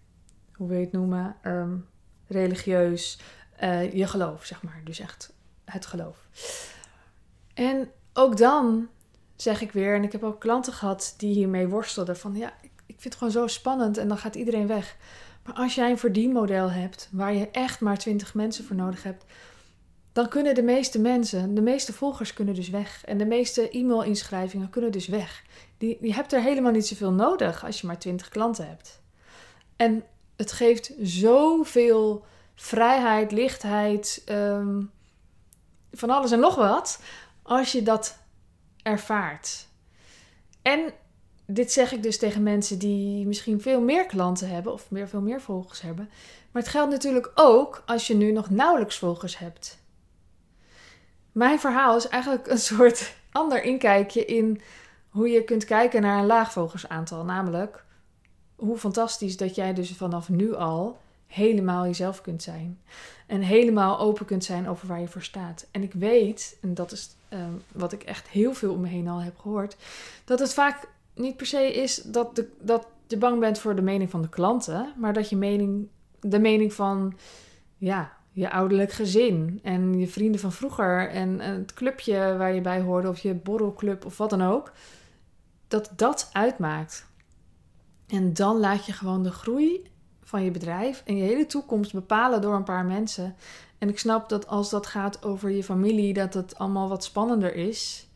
hoe 0.53 0.67
wil 0.67 0.77
je 0.77 0.83
het 0.83 0.93
noemen? 0.93 1.35
Um, 1.43 1.87
religieus. 2.27 3.19
Uh, 3.63 3.93
je 3.93 4.07
geloof, 4.07 4.45
zeg 4.45 4.63
maar. 4.63 4.81
Dus 4.83 4.99
echt 4.99 5.33
het 5.65 5.85
geloof. 5.85 6.17
En 7.53 7.91
ook 8.13 8.37
dan 8.37 8.87
zeg 9.35 9.61
ik 9.61 9.71
weer, 9.71 9.95
en 9.95 10.03
ik 10.03 10.11
heb 10.11 10.23
ook 10.23 10.39
klanten 10.39 10.73
gehad 10.73 11.13
die 11.17 11.33
hiermee 11.33 11.67
worstelden: 11.67 12.17
van 12.17 12.35
ja, 12.35 12.53
vind 13.01 13.13
het 13.13 13.15
gewoon 13.15 13.31
zo 13.31 13.47
spannend 13.47 13.97
en 13.97 14.07
dan 14.07 14.17
gaat 14.17 14.35
iedereen 14.35 14.67
weg. 14.67 14.97
Maar 15.45 15.55
als 15.55 15.75
jij 15.75 15.89
een 15.89 15.97
verdienmodel 15.97 16.71
hebt 16.71 17.09
waar 17.11 17.33
je 17.33 17.49
echt 17.51 17.79
maar 17.79 17.97
20 17.97 18.33
mensen 18.33 18.65
voor 18.65 18.75
nodig 18.75 19.03
hebt, 19.03 19.25
dan 20.11 20.27
kunnen 20.27 20.55
de 20.55 20.63
meeste 20.63 20.99
mensen, 20.99 21.55
de 21.55 21.61
meeste 21.61 21.93
volgers 21.93 22.33
kunnen 22.33 22.55
dus 22.55 22.69
weg. 22.69 23.05
En 23.05 23.17
de 23.17 23.25
meeste 23.25 23.69
e-mail-inschrijvingen 23.69 24.69
kunnen 24.69 24.91
dus 24.91 25.07
weg. 25.07 25.43
Die, 25.77 25.97
je 26.01 26.13
hebt 26.13 26.33
er 26.33 26.41
helemaal 26.41 26.71
niet 26.71 26.87
zoveel 26.87 27.11
nodig 27.11 27.65
als 27.65 27.81
je 27.81 27.87
maar 27.87 27.99
20 27.99 28.29
klanten 28.29 28.67
hebt. 28.67 29.01
En 29.75 30.03
het 30.35 30.51
geeft 30.51 30.93
zoveel 31.01 32.25
vrijheid, 32.55 33.31
lichtheid, 33.31 34.23
um, 34.29 34.91
van 35.91 36.09
alles 36.09 36.31
en 36.31 36.39
nog 36.39 36.55
wat, 36.55 37.01
als 37.41 37.71
je 37.71 37.83
dat 37.83 38.17
ervaart. 38.83 39.67
En 40.61 40.93
dit 41.53 41.71
zeg 41.71 41.91
ik 41.91 42.03
dus 42.03 42.17
tegen 42.17 42.43
mensen 42.43 42.79
die 42.79 43.27
misschien 43.27 43.61
veel 43.61 43.81
meer 43.81 44.05
klanten 44.05 44.49
hebben 44.49 44.73
of 44.73 44.91
meer, 44.91 45.07
veel 45.07 45.21
meer 45.21 45.41
volgers 45.41 45.81
hebben. 45.81 46.09
Maar 46.51 46.61
het 46.61 46.71
geldt 46.71 46.91
natuurlijk 46.91 47.31
ook 47.35 47.83
als 47.85 48.07
je 48.07 48.15
nu 48.15 48.31
nog 48.31 48.49
nauwelijks 48.49 48.97
volgers 48.97 49.37
hebt. 49.37 49.79
Mijn 51.31 51.59
verhaal 51.59 51.97
is 51.97 52.07
eigenlijk 52.07 52.47
een 52.47 52.59
soort 52.59 53.15
ander 53.31 53.63
inkijkje 53.63 54.25
in 54.25 54.61
hoe 55.09 55.29
je 55.29 55.43
kunt 55.43 55.65
kijken 55.65 56.01
naar 56.01 56.19
een 56.19 56.25
laagvogelsaantal. 56.25 57.23
Namelijk, 57.23 57.83
hoe 58.55 58.77
fantastisch 58.77 59.37
dat 59.37 59.55
jij 59.55 59.73
dus 59.73 59.91
vanaf 59.91 60.29
nu 60.29 60.53
al 60.55 60.99
helemaal 61.27 61.85
jezelf 61.85 62.21
kunt 62.21 62.43
zijn. 62.43 62.81
En 63.27 63.41
helemaal 63.41 63.99
open 63.99 64.25
kunt 64.25 64.43
zijn 64.43 64.69
over 64.69 64.87
waar 64.87 64.99
je 64.99 65.07
voor 65.07 65.23
staat. 65.23 65.67
En 65.71 65.83
ik 65.83 65.93
weet, 65.93 66.57
en 66.61 66.73
dat 66.73 66.91
is 66.91 67.15
ehm, 67.29 67.53
wat 67.71 67.91
ik 67.91 68.03
echt 68.03 68.27
heel 68.27 68.53
veel 68.53 68.73
om 68.73 68.81
me 68.81 68.87
heen 68.87 69.07
al 69.07 69.21
heb 69.21 69.37
gehoord, 69.37 69.75
dat 70.25 70.39
het 70.39 70.53
vaak 70.53 70.87
niet 71.21 71.37
per 71.37 71.45
se 71.45 71.73
is 71.73 71.95
dat, 71.95 72.35
de, 72.35 72.49
dat 72.59 72.87
je 73.07 73.17
bang 73.17 73.39
bent 73.39 73.59
voor 73.59 73.75
de 73.75 73.81
mening 73.81 74.09
van 74.09 74.21
de 74.21 74.29
klanten, 74.29 74.93
maar 74.97 75.13
dat 75.13 75.29
je 75.29 75.35
mening, 75.35 75.87
de 76.19 76.39
mening 76.39 76.73
van 76.73 77.13
ja, 77.77 78.13
je 78.31 78.51
ouderlijk 78.51 78.91
gezin 78.91 79.59
en 79.63 79.99
je 79.99 80.07
vrienden 80.07 80.41
van 80.41 80.51
vroeger 80.51 81.09
en 81.09 81.39
het 81.39 81.73
clubje 81.73 82.35
waar 82.37 82.53
je 82.53 82.61
bij 82.61 82.81
hoorde 82.81 83.09
of 83.09 83.19
je 83.19 83.33
borrelclub 83.33 84.05
of 84.05 84.17
wat 84.17 84.29
dan 84.29 84.41
ook, 84.41 84.71
dat 85.67 85.91
dat 85.95 86.29
uitmaakt. 86.33 87.09
En 88.07 88.33
dan 88.33 88.59
laat 88.59 88.85
je 88.85 88.93
gewoon 88.93 89.23
de 89.23 89.31
groei 89.31 89.89
van 90.23 90.43
je 90.43 90.51
bedrijf 90.51 91.03
en 91.05 91.17
je 91.17 91.23
hele 91.23 91.45
toekomst 91.45 91.93
bepalen 91.93 92.41
door 92.41 92.55
een 92.55 92.63
paar 92.63 92.85
mensen. 92.85 93.35
En 93.77 93.89
ik 93.89 93.99
snap 93.99 94.29
dat 94.29 94.47
als 94.47 94.69
dat 94.69 94.87
gaat 94.87 95.23
over 95.23 95.49
je 95.49 95.63
familie, 95.63 96.13
dat 96.13 96.33
het 96.33 96.57
allemaal 96.57 96.89
wat 96.89 97.03
spannender 97.03 97.55
is. 97.55 98.07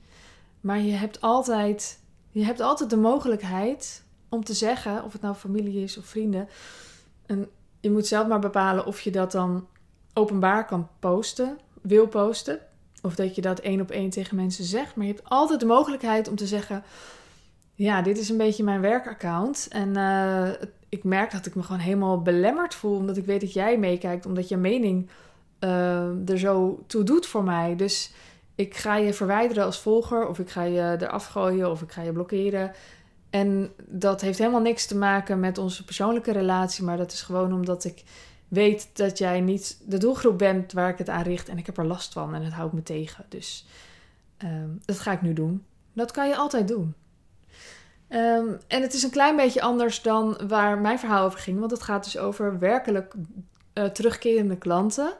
Maar 0.62 0.80
je 0.80 0.92
hebt 0.92 1.22
altijd, 1.22 2.00
je 2.40 2.46
hebt 2.46 2.60
altijd 2.60 2.90
de 2.90 2.98
mogelijkheid 2.98 4.04
om 4.30 4.44
te 4.44 4.54
zeggen, 4.54 5.04
of 5.04 5.14
het 5.14 5.22
nou 5.22 5.36
familie 5.36 5.84
is 5.84 5.98
of 5.98 6.06
vrienden. 6.06 6.48
En 7.26 7.50
je 7.80 7.92
moet 7.92 8.08
zelf 8.08 8.28
maar 8.28 8.40
bepalen 8.40 8.86
of 8.86 9.02
je 9.02 9.12
dat 9.12 9.32
dan 9.32 9.68
openbaar 10.14 10.66
kan 10.66 10.88
posten, 11.00 11.60
wil 11.82 12.08
posten. 12.08 12.60
Of 13.02 13.16
dat 13.16 13.36
je 13.36 13.42
dat 13.42 13.60
één 13.60 13.82
op 13.82 13.92
één 13.92 14.10
tegen 14.10 14.36
mensen 14.36 14.64
zegt. 14.64 14.96
Maar 14.96 15.06
je 15.06 15.14
hebt 15.14 15.30
altijd 15.30 15.60
de 15.60 15.66
mogelijkheid 15.66 16.28
om 16.28 16.36
te 16.36 16.48
zeggen: 16.48 16.84
Ja, 17.74 18.02
dit 18.02 18.18
is 18.18 18.30
een 18.30 18.38
beetje 18.38 18.64
mijn 18.64 18.82
werkaccount. 18.82 19.68
En 19.70 19.98
uh, 19.98 20.50
ik 20.90 21.04
merk 21.04 21.32
dat 21.32 21.46
ik 21.46 21.56
me 21.56 21.64
gewoon 21.64 21.82
helemaal 21.82 22.22
belemmerd 22.22 22.76
voel. 22.76 22.96
Omdat 22.96 23.18
ik 23.18 23.26
weet 23.26 23.42
dat 23.42 23.54
jij 23.54 23.78
meekijkt. 23.78 24.26
Omdat 24.26 24.48
je 24.48 24.58
mening 24.58 25.10
uh, 25.60 26.30
er 26.30 26.40
zo 26.40 26.84
toe 26.88 27.04
doet 27.04 27.26
voor 27.26 27.44
mij. 27.44 27.76
Dus 27.76 28.14
ik 28.56 28.76
ga 28.76 28.96
je 28.96 29.14
verwijderen 29.14 29.64
als 29.64 29.80
volger. 29.80 30.28
Of 30.28 30.40
ik 30.40 30.50
ga 30.50 30.64
je 30.64 30.96
eraf 31.00 31.26
gooien. 31.26 31.72
Of 31.72 31.82
ik 31.82 31.92
ga 31.92 32.02
je 32.02 32.12
blokkeren. 32.12 32.72
En 33.30 33.72
dat 33.86 34.22
heeft 34.22 34.38
helemaal 34.38 34.62
niks 34.62 34.86
te 34.86 34.98
maken 34.98 35.40
met 35.40 35.58
onze 35.58 35.86
persoonlijke 35.86 36.32
relatie. 36.32 36.84
Maar 36.84 36.98
dat 36.98 37.12
is 37.12 37.22
gewoon 37.22 37.54
omdat 37.54 37.84
ik 37.84 38.04
weet 38.48 38.90
dat 38.94 39.18
jij 39.18 39.42
niet 39.42 39.78
de 39.86 39.98
doelgroep 39.98 40.38
bent 40.38 40.74
waar 40.74 40.90
ik 40.90 40.98
het 40.98 41.10
aan 41.10 41.24
richt. 41.24 41.50
En 41.50 41.58
ik 41.58 41.66
heb 41.66 41.78
er 41.78 41.86
last 41.86 42.14
van 42.14 42.34
en 42.36 42.44
het 42.44 42.54
houdt 42.54 42.74
me 42.74 42.84
tegen. 42.84 43.26
Dus 43.30 43.66
um, 44.44 44.82
dat 44.86 45.00
ga 45.00 45.12
ik 45.12 45.22
nu 45.22 45.34
doen. 45.34 45.66
Dat 45.94 46.12
kan 46.12 46.28
je 46.28 46.36
altijd 46.36 46.68
doen. 46.68 46.96
Um, 48.10 48.58
en 48.68 48.82
het 48.82 48.94
is 48.94 49.04
een 49.04 49.10
klein 49.10 49.36
beetje 49.36 49.62
anders 49.62 50.02
dan 50.02 50.38
waar 50.48 50.78
mijn 50.78 51.00
verhaal 51.00 51.26
over 51.26 51.40
ging. 51.40 51.60
Want 51.60 51.72
het 51.72 51.84
gaat 51.84 52.04
dus 52.04 52.18
over 52.18 52.60
werkelijk 52.60 53.14
uh, 53.74 53.86
terugkerende 53.86 54.58
klanten. 54.58 55.14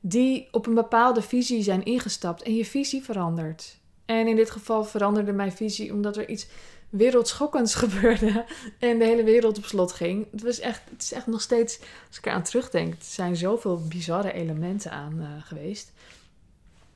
Die 0.00 0.48
op 0.50 0.66
een 0.66 0.74
bepaalde 0.74 1.22
visie 1.22 1.62
zijn 1.62 1.84
ingestapt. 1.84 2.42
En 2.42 2.54
je 2.54 2.64
visie 2.64 3.02
verandert. 3.02 3.76
En 4.04 4.26
in 4.26 4.36
dit 4.36 4.50
geval 4.50 4.84
veranderde 4.84 5.32
mijn 5.32 5.52
visie 5.52 5.92
omdat 5.92 6.16
er 6.16 6.28
iets 6.28 6.46
wereldschokkends 6.90 7.74
gebeurde 7.84 8.44
en 8.78 8.98
de 8.98 9.04
hele 9.04 9.24
wereld 9.24 9.58
op 9.58 9.64
slot 9.64 9.92
ging. 9.92 10.26
Het, 10.30 10.42
was 10.42 10.60
echt, 10.60 10.82
het 10.90 11.02
is 11.02 11.12
echt 11.12 11.26
nog 11.26 11.40
steeds, 11.40 11.78
als 12.08 12.18
ik 12.18 12.26
eraan 12.26 12.42
terugdenk, 12.42 12.92
er 12.92 12.98
zijn 13.00 13.36
zoveel 13.36 13.82
bizarre 13.88 14.32
elementen 14.32 14.90
aan 14.90 15.20
uh, 15.20 15.26
geweest. 15.40 15.92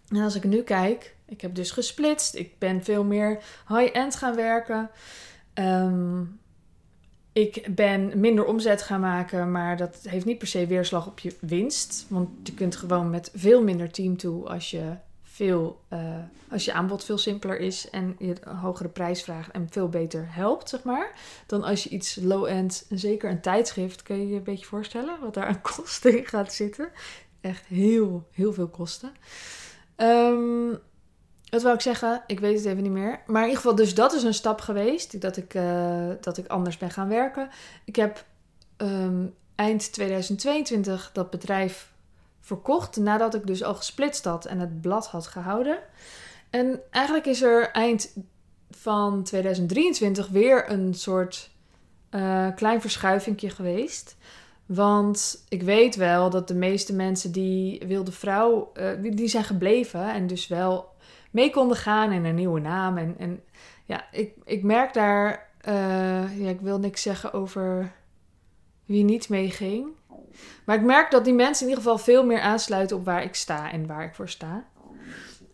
En 0.09 0.23
als 0.23 0.35
ik 0.35 0.45
nu 0.45 0.63
kijk, 0.63 1.15
ik 1.27 1.41
heb 1.41 1.55
dus 1.55 1.71
gesplitst, 1.71 2.35
ik 2.35 2.59
ben 2.59 2.85
veel 2.85 3.05
meer 3.05 3.43
high-end 3.69 4.17
gaan 4.17 4.35
werken. 4.35 4.91
Um, 5.55 6.41
ik 7.33 7.75
ben 7.75 8.21
minder 8.21 8.45
omzet 8.45 8.83
gaan 8.83 9.01
maken, 9.01 9.51
maar 9.51 9.77
dat 9.77 9.99
heeft 10.03 10.25
niet 10.25 10.39
per 10.39 10.47
se 10.47 10.67
weerslag 10.67 11.07
op 11.07 11.19
je 11.19 11.37
winst. 11.41 12.07
Want 12.09 12.29
je 12.43 12.55
kunt 12.55 12.77
gewoon 12.77 13.11
met 13.11 13.31
veel 13.35 13.63
minder 13.63 13.91
team 13.91 14.17
toe 14.17 14.49
als 14.49 14.71
je 14.71 14.97
veel, 15.23 15.81
uh, 15.93 16.17
als 16.51 16.65
je 16.65 16.73
aanbod 16.73 17.05
veel 17.05 17.19
simpeler 17.19 17.61
is 17.61 17.91
en 17.91 18.17
je 18.19 18.35
een 18.41 18.57
hogere 18.57 18.89
prijs 18.89 19.23
vraagt 19.23 19.51
en 19.51 19.67
veel 19.71 19.89
beter 19.89 20.27
helpt, 20.29 20.69
zeg 20.69 20.83
maar, 20.83 21.13
dan 21.47 21.63
als 21.63 21.85
je 21.85 21.91
iets 21.91 22.19
low-end, 22.23 22.87
zeker 22.89 23.31
een 23.31 23.41
tijdschrift, 23.41 24.03
kun 24.03 24.21
je 24.21 24.29
je 24.29 24.37
een 24.37 24.43
beetje 24.43 24.67
voorstellen 24.67 25.21
wat 25.21 25.35
daar 25.35 25.47
aan 25.47 25.61
kosten 25.77 26.19
in 26.19 26.27
gaat 26.27 26.53
zitten. 26.53 26.91
Echt 27.41 27.67
heel, 27.67 28.29
heel 28.31 28.53
veel 28.53 28.69
kosten. 28.69 29.13
Um, 29.97 30.79
wat 31.53 31.63
wil 31.63 31.73
ik 31.73 31.81
zeggen? 31.81 32.23
Ik 32.27 32.41
weet 32.41 32.57
het 32.57 32.65
even 32.65 32.83
niet 32.83 32.93
meer. 32.93 33.23
Maar 33.27 33.43
in 33.43 33.49
ieder 33.49 33.63
geval, 33.63 33.75
dus 33.77 33.95
dat 33.95 34.13
is 34.13 34.23
een 34.23 34.35
stap 34.35 34.61
geweest. 34.61 35.21
Dat 35.21 35.37
ik, 35.37 35.55
uh, 35.55 36.09
dat 36.21 36.39
ik 36.39 36.47
anders 36.47 36.77
ben 36.77 36.91
gaan 36.91 37.09
werken. 37.09 37.49
Ik 37.85 37.97
heb 37.97 38.25
um, 38.77 39.35
eind 39.55 39.93
2022 39.93 41.11
dat 41.13 41.31
bedrijf 41.31 41.93
verkocht 42.41 42.97
nadat 42.97 43.35
ik 43.35 43.47
dus 43.47 43.63
al 43.63 43.75
gesplitst 43.75 44.25
had 44.25 44.45
en 44.45 44.59
het 44.59 44.81
blad 44.81 45.07
had 45.07 45.27
gehouden. 45.27 45.79
En 46.51 46.81
eigenlijk 46.91 47.27
is 47.27 47.43
er 47.43 47.71
eind 47.71 48.17
van 48.71 49.23
2023 49.23 50.29
weer 50.29 50.71
een 50.71 50.95
soort 50.95 51.51
uh, 52.11 52.49
klein 52.55 52.81
verschuivingje 52.81 53.51
geweest. 53.51 54.17
Want 54.67 55.45
ik 55.49 55.63
weet 55.63 55.97
wel 55.97 56.31
dat 56.31 56.49
de 56.49 56.55
meeste 56.55 56.93
mensen 56.93 57.33
die 57.33 57.83
wilde 57.87 58.13
vrouw, 58.13 58.73
uh, 58.75 59.13
die 59.15 59.29
zijn 59.29 59.45
gebleven 59.45 60.13
en 60.13 60.27
dus 60.27 60.47
wel 60.47 60.92
mee 61.33 61.51
konden 61.51 61.77
gaan 61.77 62.13
in 62.13 62.25
een 62.25 62.35
nieuwe 62.35 62.61
naam. 62.61 62.99
En, 62.99 63.15
en 63.19 63.43
ja, 63.85 64.05
ik, 64.11 64.33
ik 64.45 64.63
merk 64.63 64.95
daar, 64.95 65.49
uh, 65.69 66.41
ja, 66.41 66.49
ik 66.49 66.61
wil 66.61 66.79
niks 66.79 67.03
zeggen 67.03 67.33
over 67.33 67.93
wie 68.85 69.05
niet 69.05 69.29
meeging. 69.29 69.87
Maar 70.65 70.77
ik 70.77 70.83
merk 70.83 71.11
dat 71.11 71.25
die 71.25 71.35
mensen 71.35 71.63
in 71.63 71.69
ieder 71.69 71.85
geval 71.85 72.05
veel 72.05 72.27
meer 72.27 72.41
aansluiten 72.41 72.97
op 72.97 73.05
waar 73.05 73.23
ik 73.23 73.35
sta 73.35 73.71
en 73.71 73.87
waar 73.87 74.05
ik 74.05 74.15
voor 74.15 74.29
sta. 74.29 74.65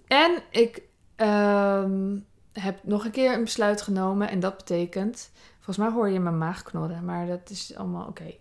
En 0.07 0.43
ik 0.51 0.83
um, 1.17 2.27
heb 2.53 2.79
nog 2.83 3.05
een 3.05 3.11
keer 3.11 3.33
een 3.33 3.45
besluit 3.45 3.83
genomen. 3.83 4.29
En 4.29 4.41
dat 4.41 4.57
betekent. 4.57 5.31
Volgens 5.55 5.77
mij 5.77 5.89
hoor 5.89 6.09
je 6.09 6.21
mijn 6.21 6.39
maag 6.39 6.63
knorren, 6.63 7.05
maar 7.05 7.27
dat 7.27 7.51
is 7.51 7.77
allemaal 7.77 8.07
oké. 8.07 8.35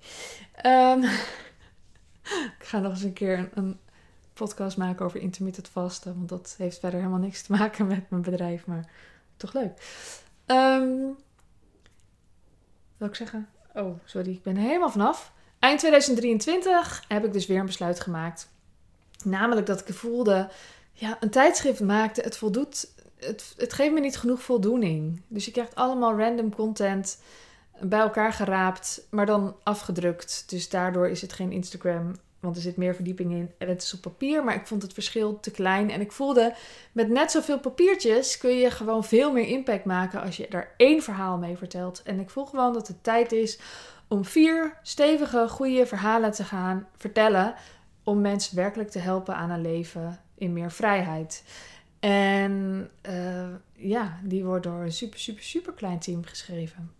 Um, 0.65 1.03
ik 2.59 2.65
ga 2.65 2.79
nog 2.79 2.91
eens 2.91 3.03
een 3.03 3.13
keer 3.13 3.49
podcast 4.37 4.77
maken 4.77 5.05
over 5.05 5.19
intermittent 5.19 5.67
vasten. 5.67 6.15
Want 6.15 6.29
dat 6.29 6.55
heeft 6.57 6.79
verder 6.79 6.99
helemaal 6.99 7.19
niks 7.19 7.41
te 7.41 7.51
maken 7.51 7.87
met 7.87 8.09
mijn 8.09 8.21
bedrijf, 8.21 8.65
maar 8.65 8.89
toch 9.37 9.53
leuk. 9.53 9.71
Um, 10.45 11.15
wil 12.97 13.07
ik 13.07 13.15
zeggen? 13.15 13.49
Oh, 13.73 13.99
sorry, 14.05 14.31
ik 14.31 14.43
ben 14.43 14.55
er 14.55 14.61
helemaal 14.61 14.89
vanaf. 14.89 15.31
Eind 15.59 15.79
2023 15.79 17.03
heb 17.07 17.25
ik 17.25 17.33
dus 17.33 17.45
weer 17.45 17.59
een 17.59 17.65
besluit 17.65 17.99
gemaakt. 17.99 18.49
Namelijk 19.23 19.67
dat 19.67 19.87
ik 19.87 19.95
voelde, 19.95 20.49
ja, 20.91 21.17
een 21.19 21.29
tijdschrift 21.29 21.81
maakte, 21.81 22.21
het 22.21 22.37
voldoet, 22.37 22.89
het, 23.15 23.53
het 23.57 23.73
geeft 23.73 23.93
me 23.93 23.99
niet 23.99 24.17
genoeg 24.17 24.41
voldoening. 24.41 25.21
Dus 25.27 25.45
je 25.45 25.51
krijgt 25.51 25.75
allemaal 25.75 26.17
random 26.17 26.55
content 26.55 27.21
bij 27.79 27.99
elkaar 27.99 28.33
geraapt, 28.33 29.01
maar 29.09 29.25
dan 29.25 29.55
afgedrukt. 29.63 30.43
Dus 30.49 30.69
daardoor 30.69 31.07
is 31.07 31.21
het 31.21 31.33
geen 31.33 31.51
Instagram, 31.51 32.15
want 32.47 32.59
er 32.59 32.65
zit 32.65 32.77
meer 32.77 32.95
verdieping 32.95 33.31
in 33.31 33.51
en 33.57 33.67
het 33.67 33.81
is 33.81 33.93
op 33.93 34.01
papier. 34.01 34.43
Maar 34.43 34.55
ik 34.55 34.67
vond 34.67 34.81
het 34.81 34.93
verschil 34.93 35.39
te 35.39 35.51
klein 35.51 35.89
en 35.89 36.01
ik 36.01 36.11
voelde, 36.11 36.53
met 36.91 37.09
net 37.09 37.31
zoveel 37.31 37.59
papiertjes 37.59 38.37
kun 38.37 38.57
je 38.57 38.71
gewoon 38.71 39.03
veel 39.03 39.31
meer 39.31 39.47
impact 39.47 39.85
maken 39.85 40.21
als 40.21 40.37
je 40.37 40.47
er 40.47 40.73
één 40.77 41.01
verhaal 41.01 41.37
mee 41.37 41.57
vertelt. 41.57 42.01
En 42.03 42.19
ik 42.19 42.29
voel 42.29 42.45
gewoon 42.45 42.73
dat 42.73 42.87
het 42.87 43.03
tijd 43.03 43.31
is 43.31 43.59
om 44.07 44.25
vier 44.25 44.77
stevige, 44.81 45.47
goede 45.49 45.85
verhalen 45.85 46.31
te 46.31 46.43
gaan 46.43 46.87
vertellen. 46.97 47.55
Om 48.03 48.21
mensen 48.21 48.55
werkelijk 48.55 48.89
te 48.89 48.99
helpen 48.99 49.35
aan 49.35 49.49
een 49.49 49.61
leven 49.61 50.19
in 50.35 50.53
meer 50.53 50.71
vrijheid. 50.71 51.43
En 51.99 52.89
uh, 53.09 53.47
ja, 53.73 54.19
die 54.23 54.43
wordt 54.43 54.63
door 54.63 54.81
een 54.81 54.91
super, 54.91 55.19
super, 55.19 55.43
super 55.43 55.73
klein 55.73 55.99
team 55.99 56.23
geschreven. 56.23 56.91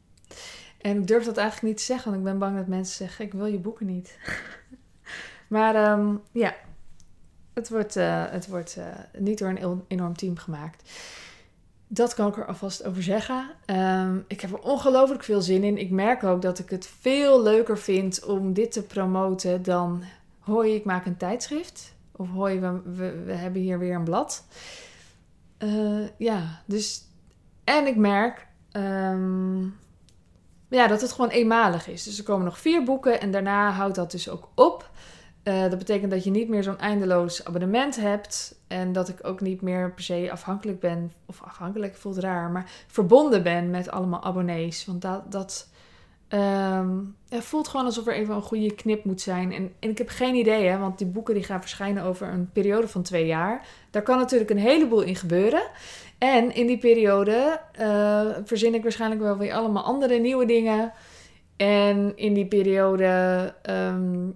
En 0.78 0.98
ik 0.98 1.08
durf 1.08 1.26
dat 1.26 1.38
eigenlijk 1.38 1.68
niet 1.68 1.78
te 1.78 1.84
zeggen, 1.84 2.12
want 2.12 2.24
ik 2.24 2.30
ben 2.30 2.40
bang 2.40 2.58
dat 2.58 2.68
mensen 2.68 2.96
zeggen: 2.96 3.26
Ik 3.26 3.34
wil 3.34 3.46
je 3.46 3.58
boeken 3.58 3.86
niet. 3.86 4.18
Maar 5.48 5.92
um, 5.92 6.22
ja, 6.32 6.56
het 7.54 7.70
wordt, 7.70 7.96
uh, 7.96 8.24
het 8.30 8.48
wordt 8.48 8.76
uh, 8.78 8.86
niet 9.18 9.38
door 9.38 9.50
een 9.50 9.84
enorm 9.88 10.16
team 10.16 10.38
gemaakt. 10.38 10.92
Dat 11.88 12.14
kan 12.14 12.28
ik 12.28 12.38
er 12.38 12.46
alvast 12.46 12.86
over 12.86 13.04
zeggen. 13.04 13.50
Um, 13.66 14.26
ik 14.28 14.42
heb 14.42 14.52
er 14.52 14.60
ongelooflijk 14.60 15.24
veel 15.24 15.42
zin 15.42 15.64
in. 15.64 15.78
Ik 15.78 15.90
merk 15.90 16.24
ook 16.24 16.42
dat 16.42 16.60
ik 16.60 16.70
het 16.70 16.90
veel 17.00 17.44
leuker 17.44 17.78
vind 17.78 18.26
om 18.26 18.54
dit 18.54 18.72
te 18.72 18.84
promoten 18.84 19.64
dan... 19.64 20.04
Hoi, 20.40 20.76
ik 20.76 20.86
maak 20.86 21.06
een 21.06 21.18
tijdschrift. 21.18 21.94
Of 22.12 22.30
hoi, 22.30 22.60
we, 22.60 23.24
we, 23.26 23.32
hebben 23.32 23.62
hier 23.62 23.80
weer 23.80 23.96
een 23.96 24.04
blad. 24.04 24.46
Uh, 25.64 26.08
ja, 26.18 26.62
dus... 26.66 27.06
En 27.64 27.88
ik 27.88 27.96
merk 27.96 28.48
um, 28.72 29.76
ja, 30.70 30.88
dat 30.88 31.02
het 31.02 31.12
gewoon 31.12 31.30
eenmalig 31.30 31.88
is. 31.88 32.04
Dus 32.04 32.18
er 32.18 32.24
komen 32.24 32.46
nog 32.46 32.60
vier 32.60 32.84
boeken 32.84 33.22
en 33.22 33.32
daarna 33.32 33.72
houdt 33.72 33.96
dat 33.96 34.12
dus 34.12 34.30
ook 34.30 34.50
op. 34.56 34.90
Eh, 35.48 35.62
dat 35.62 35.78
betekent 35.78 36.12
dat 36.12 36.24
je 36.24 36.32
niet 36.32 36.50
meer 36.50 36.64
zo'n 36.64 36.80
eindeloos 36.80 37.46
abonnement 37.46 37.96
hebt. 37.96 38.60
En 38.68 38.92
dat 38.92 39.10
ik 39.10 39.20
ook 39.22 39.42
niet 39.42 39.62
meer 39.62 39.92
per 39.92 40.04
se 40.04 40.30
afhankelijk 40.32 40.80
ben. 40.80 41.12
Of 41.26 41.42
afhankelijk 41.44 41.96
voelt 41.96 42.18
raar. 42.18 42.50
Maar 42.50 42.72
verbonden 42.88 43.44
ben 43.44 43.70
met 43.70 43.92
allemaal 43.92 44.24
abonnees. 44.24 44.86
Want 44.86 45.02
dat, 45.02 45.32
dat 45.32 45.70
ehm, 46.28 46.90
voelt 47.30 47.68
gewoon 47.68 47.86
alsof 47.86 48.08
er 48.08 48.14
even 48.14 48.36
een 48.36 48.42
goede 48.42 48.74
knip 48.76 49.04
moet 49.04 49.22
zijn. 49.22 49.54
En, 49.54 49.74
en 49.80 49.90
ik 49.90 49.98
heb 49.98 50.10
geen 50.10 50.36
idee, 50.36 50.68
hè, 50.68 50.78
want 50.78 50.98
die 50.98 51.08
boeken 51.08 51.34
die 51.34 51.44
gaan 51.44 51.62
verschijnen 51.62 52.04
over 52.04 52.28
een 52.28 52.50
periode 52.52 52.88
van 52.88 53.02
twee 53.02 53.26
jaar. 53.26 53.68
Daar 53.92 54.04
kan 54.04 54.18
natuurlijk 54.18 54.50
een 54.50 54.58
heleboel 54.58 55.02
in 55.02 55.16
gebeuren. 55.16 55.64
En 56.18 56.56
in 56.56 56.68
die 56.68 56.78
periode 56.78 57.62
uh, 57.80 58.22
verzin 58.44 58.74
ik 58.74 58.84
waarschijnlijk 58.84 59.22
wel 59.22 59.38
weer 59.38 59.54
allemaal 59.54 59.84
andere 59.84 60.20
nieuwe 60.20 60.46
dingen. 60.46 60.94
En 61.58 62.12
in 62.16 62.34
die 62.34 62.48
periode, 62.48 63.54
um, 63.70 64.36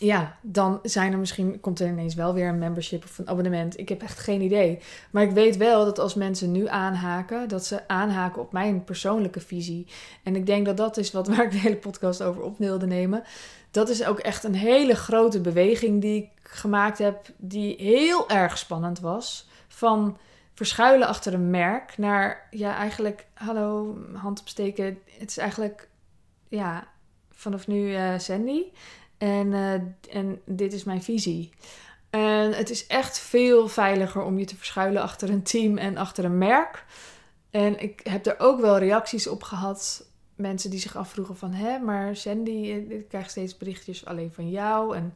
ja, 0.00 0.36
dan 0.42 0.78
zijn 0.82 1.12
er 1.12 1.18
misschien, 1.18 1.60
komt 1.60 1.80
er 1.80 1.88
ineens 1.88 2.14
wel 2.14 2.34
weer 2.34 2.48
een 2.48 2.58
membership 2.58 3.04
of 3.04 3.18
een 3.18 3.28
abonnement. 3.28 3.78
Ik 3.78 3.88
heb 3.88 4.02
echt 4.02 4.18
geen 4.18 4.40
idee. 4.40 4.78
Maar 5.10 5.22
ik 5.22 5.30
weet 5.30 5.56
wel 5.56 5.84
dat 5.84 5.98
als 5.98 6.14
mensen 6.14 6.52
nu 6.52 6.68
aanhaken, 6.68 7.48
dat 7.48 7.66
ze 7.66 7.88
aanhaken 7.88 8.42
op 8.42 8.52
mijn 8.52 8.84
persoonlijke 8.84 9.40
visie. 9.40 9.86
En 10.22 10.36
ik 10.36 10.46
denk 10.46 10.66
dat 10.66 10.76
dat 10.76 10.96
is 10.96 11.12
wat 11.12 11.28
waar 11.36 11.44
ik 11.44 11.50
de 11.50 11.58
hele 11.58 11.76
podcast 11.76 12.22
over 12.22 12.42
op 12.42 12.58
wilde 12.58 12.86
nemen. 12.86 13.22
Dat 13.70 13.88
is 13.88 14.04
ook 14.04 14.18
echt 14.18 14.44
een 14.44 14.54
hele 14.54 14.94
grote 14.94 15.40
beweging 15.40 16.00
die 16.00 16.22
ik 16.22 16.30
gemaakt 16.42 16.98
heb, 16.98 17.26
die 17.36 17.76
heel 17.78 18.28
erg 18.28 18.58
spannend 18.58 19.00
was. 19.00 19.48
Van 19.68 20.18
verschuilen 20.54 21.08
achter 21.08 21.34
een 21.34 21.50
merk 21.50 21.98
naar, 21.98 22.46
ja, 22.50 22.76
eigenlijk, 22.76 23.26
hallo, 23.34 23.98
hand 24.14 24.40
opsteken. 24.40 24.98
Het 25.18 25.30
is 25.30 25.36
eigenlijk, 25.36 25.88
ja, 26.48 26.88
vanaf 27.30 27.66
nu 27.66 27.92
uh, 27.92 28.18
Sandy. 28.18 28.62
En, 29.20 29.46
uh, 29.46 29.72
en 30.10 30.40
dit 30.44 30.72
is 30.72 30.84
mijn 30.84 31.02
visie. 31.02 31.50
En 32.10 32.52
het 32.52 32.70
is 32.70 32.86
echt 32.86 33.18
veel 33.18 33.68
veiliger 33.68 34.22
om 34.22 34.38
je 34.38 34.44
te 34.44 34.56
verschuilen 34.56 35.02
achter 35.02 35.30
een 35.30 35.42
team 35.42 35.78
en 35.78 35.96
achter 35.96 36.24
een 36.24 36.38
merk. 36.38 36.84
En 37.50 37.82
ik 37.82 38.00
heb 38.02 38.26
er 38.26 38.34
ook 38.38 38.60
wel 38.60 38.78
reacties 38.78 39.26
op 39.26 39.42
gehad. 39.42 40.06
Mensen 40.34 40.70
die 40.70 40.80
zich 40.80 40.96
afvroegen 40.96 41.36
van... 41.36 41.52
Hé, 41.52 41.78
maar 41.78 42.16
Sandy, 42.16 42.50
ik 42.88 43.08
krijg 43.08 43.30
steeds 43.30 43.56
berichtjes 43.56 44.04
alleen 44.04 44.32
van 44.32 44.50
jou. 44.50 44.96
En 44.96 45.14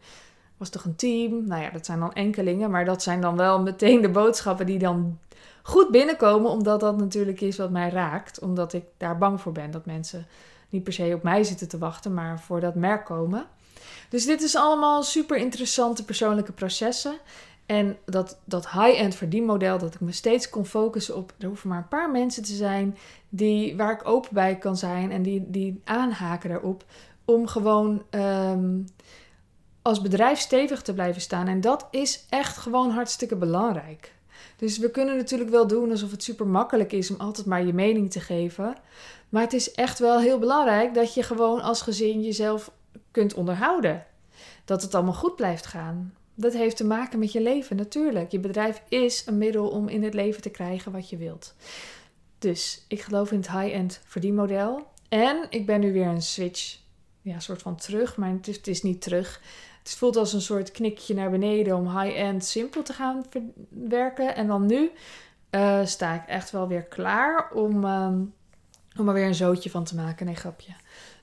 was 0.57 0.69
toch 0.69 0.85
een 0.85 0.97
team? 0.97 1.47
Nou 1.47 1.63
ja, 1.63 1.71
dat 1.71 1.87
zijn 1.87 2.01
dan 2.01 2.13
enkelingen. 2.13 2.71
Maar 2.71 2.85
dat 2.85 3.03
zijn 3.03 3.21
dan 3.21 3.37
wel 3.37 3.63
meteen 3.63 4.01
de 4.01 4.11
boodschappen 4.11 4.67
die 4.67 4.79
dan 4.79 5.19
goed 5.63 5.91
binnenkomen, 5.91 6.51
omdat 6.51 6.81
dat 6.81 6.99
natuurlijk 6.99 7.41
is 7.41 7.57
wat 7.57 7.71
mij 7.71 7.91
raakt. 7.91 8.39
Omdat 8.39 8.73
ik 8.73 8.85
daar 8.97 9.19
bang 9.19 9.41
voor 9.41 9.53
ben 9.53 9.71
dat 9.71 9.87
mensen 9.87 10.27
niet 10.69 10.85
per 10.85 10.93
se 10.93 11.13
op 11.15 11.23
mij 11.23 11.45
zitten 11.45 11.69
te 11.69 11.79
wachten, 11.79 12.15
maar 12.15 12.41
voor 12.41 12.61
dat 12.61 12.75
merk 12.75 13.05
komen. 13.05 13.47
Dus 14.09 14.27
dit 14.27 14.43
is 14.43 14.57
allemaal 14.57 15.03
super 15.03 15.37
interessante 15.37 16.05
persoonlijke 16.05 16.53
processen. 16.53 17.19
En 17.67 17.97
dat, 18.05 18.39
dat 18.45 18.71
high-end 18.71 19.15
verdienmodel, 19.15 19.79
dat 19.79 19.95
ik 19.95 20.01
me 20.01 20.13
steeds 20.13 20.49
kon 20.49 20.67
focussen 20.67 21.17
op, 21.17 21.33
er 21.39 21.47
hoeven 21.47 21.69
maar 21.69 21.79
een 21.79 21.89
paar 21.89 22.11
mensen 22.11 22.43
te 22.43 22.55
zijn 22.55 22.97
die, 23.29 23.77
waar 23.77 23.93
ik 23.93 24.09
open 24.09 24.35
bij 24.35 24.59
kan 24.59 24.77
zijn 24.77 25.11
en 25.13 25.23
die, 25.23 25.45
die 25.47 25.81
aanhaken 25.85 26.49
daarop. 26.49 26.85
Om 27.25 27.47
gewoon 27.47 28.03
ehm, 28.11 28.81
als 29.83 30.01
bedrijf 30.01 30.39
stevig 30.39 30.83
te 30.83 30.95
blijven 30.95 31.21
staan. 31.21 31.49
En 31.49 31.61
dat 31.61 31.87
is 31.91 32.25
echt 32.29 32.57
gewoon 32.57 32.91
hartstikke 32.91 33.37
belangrijk. 33.37 34.13
Dus 34.57 34.79
we 34.79 34.91
kunnen 34.91 35.17
natuurlijk 35.17 35.51
wel 35.51 35.67
doen 35.67 35.91
alsof 35.91 36.11
het 36.11 36.23
super 36.23 36.47
makkelijk 36.47 36.93
is 36.93 37.11
om 37.11 37.21
altijd 37.21 37.47
maar 37.47 37.67
je 37.67 37.73
mening 37.73 38.11
te 38.11 38.21
geven. 38.21 38.77
Maar 39.29 39.43
het 39.43 39.53
is 39.53 39.73
echt 39.73 39.99
wel 39.99 40.19
heel 40.19 40.39
belangrijk 40.39 40.95
dat 40.95 41.15
je 41.15 41.23
gewoon 41.23 41.61
als 41.61 41.83
gezin 41.83 42.23
jezelf 42.23 42.71
kunt 43.11 43.35
onderhouden. 43.35 44.07
Dat 44.65 44.83
het 44.83 44.95
allemaal 44.95 45.13
goed 45.13 45.37
blijft 45.37 45.67
gaan. 45.67 46.15
Dat 46.35 46.53
heeft 46.53 46.77
te 46.77 46.85
maken 46.85 47.19
met 47.19 47.33
je 47.33 47.41
leven 47.41 47.77
natuurlijk. 47.77 48.31
Je 48.31 48.41
bedrijf 48.41 48.83
is 48.89 49.27
een 49.27 49.39
middel 49.39 49.69
om 49.69 49.89
in 49.89 50.03
het 50.03 50.15
leven 50.15 50.43
te 50.43 50.51
krijgen 50.51 50.93
wat 50.93 51.11
je 51.11 51.17
wilt. 51.17 51.55
Dus 52.39 52.85
ik 52.89 53.01
geloof 53.01 53.33
in 53.33 53.39
het 53.39 53.51
high-end 53.51 54.01
verdienmodel. 54.05 54.87
En 55.09 55.47
ik 55.51 55.67
ben 55.67 55.81
nu 55.81 55.93
weer 55.93 56.07
een 56.07 56.23
switch, 56.23 56.79
ja, 57.23 57.41
soort 57.41 57.63
van 57.63 57.77
terug, 57.77 58.17
maar 58.17 58.31
het 58.31 58.49
is, 58.49 58.57
het 58.57 58.67
is 58.67 58.83
niet 58.83 59.03
terug. 59.03 59.41
Het 59.79 59.95
voelt 59.95 60.17
als 60.17 60.33
een 60.33 60.41
soort 60.41 60.71
knikje 60.71 61.15
naar 61.15 61.31
beneden 61.31 61.77
om 61.77 61.99
high-end 61.99 62.45
simpel 62.45 62.83
te 62.83 62.93
gaan 62.93 63.25
werken. 63.69 64.37
En 64.37 64.47
dan 64.47 64.67
nu 64.67 64.91
uh, 65.51 65.85
sta 65.85 66.15
ik 66.15 66.27
echt 66.27 66.51
wel 66.51 66.69
weer 66.69 66.85
klaar 66.85 67.51
om, 67.53 67.85
um, 67.85 68.35
om 68.99 69.09
er 69.09 69.15
weer 69.15 69.27
een 69.27 69.35
zootje 69.35 69.71
van 69.71 69.85
te 69.85 69.95
maken. 69.95 70.27
Nee, 70.27 70.35
grapje. 70.35 70.73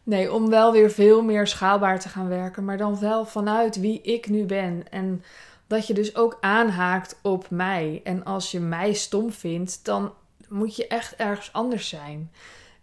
Nee, 0.04 0.34
om 0.34 0.50
wel 0.50 0.72
weer 0.72 0.92
veel 0.92 1.24
meer 1.24 1.48
schaalbaar 1.48 2.00
te 2.00 2.10
gaan 2.10 2.28
werken. 2.28 2.66
Maar 2.66 2.78
dan 2.78 3.00
wel 3.00 3.26
vanuit 3.26 3.80
wie 3.80 4.02
ik 4.02 4.30
nu 4.30 4.46
ben. 4.46 4.84
En 4.90 5.24
dat 5.68 5.88
je 5.88 5.94
dus 5.94 6.16
ook 6.16 6.38
aanhaakt 6.42 7.20
op 7.22 7.50
mij. 7.50 8.02
En 8.04 8.24
als 8.24 8.52
je 8.52 8.60
mij 8.60 8.94
stom 8.94 9.32
vindt, 9.32 9.86
dan 9.86 10.14
moet 10.48 10.76
je 10.76 10.88
echt 10.88 11.16
ergens 11.16 11.54
anders 11.54 11.90
zijn. 11.90 12.32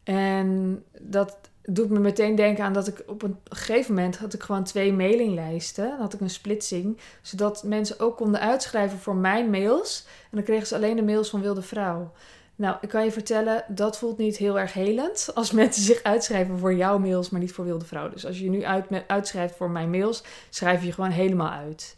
En 0.03 0.83
dat 1.01 1.37
doet 1.63 1.91
me 1.91 1.99
meteen 1.99 2.35
denken 2.35 2.65
aan 2.65 2.73
dat 2.73 2.87
ik 2.87 3.03
op 3.07 3.23
een 3.23 3.39
gegeven 3.45 3.95
moment 3.95 4.17
had 4.17 4.35
ik 4.35 4.43
gewoon 4.43 4.65
twee 4.65 4.93
mailinglijsten. 4.93 5.89
Dan 5.89 6.01
had 6.01 6.15
ik 6.15 6.21
een 6.21 6.31
splitsing, 6.31 6.99
zodat 7.23 7.63
mensen 7.63 8.01
ook 8.01 8.17
konden 8.17 8.41
uitschrijven 8.41 8.99
voor 8.99 9.17
mijn 9.17 9.51
mails. 9.51 10.07
En 10.07 10.37
dan 10.37 10.43
kregen 10.43 10.67
ze 10.67 10.75
alleen 10.75 10.97
de 10.97 11.03
mails 11.03 11.31
van 11.31 11.41
Wilde 11.41 11.63
Vrouw. 11.63 12.13
Nou, 12.59 12.77
ik 12.81 12.89
kan 12.89 13.05
je 13.05 13.13
vertellen, 13.13 13.65
dat 13.69 13.99
voelt 13.99 14.19
niet 14.19 14.37
heel 14.37 14.59
erg 14.59 14.73
helend 14.73 15.29
als 15.35 15.53
mensen 15.53 15.83
zich 15.83 16.03
uitschrijven 16.03 16.59
voor 16.59 16.75
jouw 16.75 16.99
mails, 16.99 17.31
maar 17.31 17.41
niet 17.41 17.53
voor 17.53 17.65
Wilde 17.65 17.85
Vrouw. 17.85 18.09
Dus 18.09 18.27
als 18.27 18.39
je 18.39 18.51
nu 18.51 18.65
uit, 18.65 18.87
uitschrijft 19.07 19.57
voor 19.57 19.71
mijn 19.71 19.91
mails, 19.91 20.23
schrijf 20.51 20.85
je 20.85 20.93
gewoon 20.93 21.11
helemaal 21.11 21.51
uit. 21.51 21.97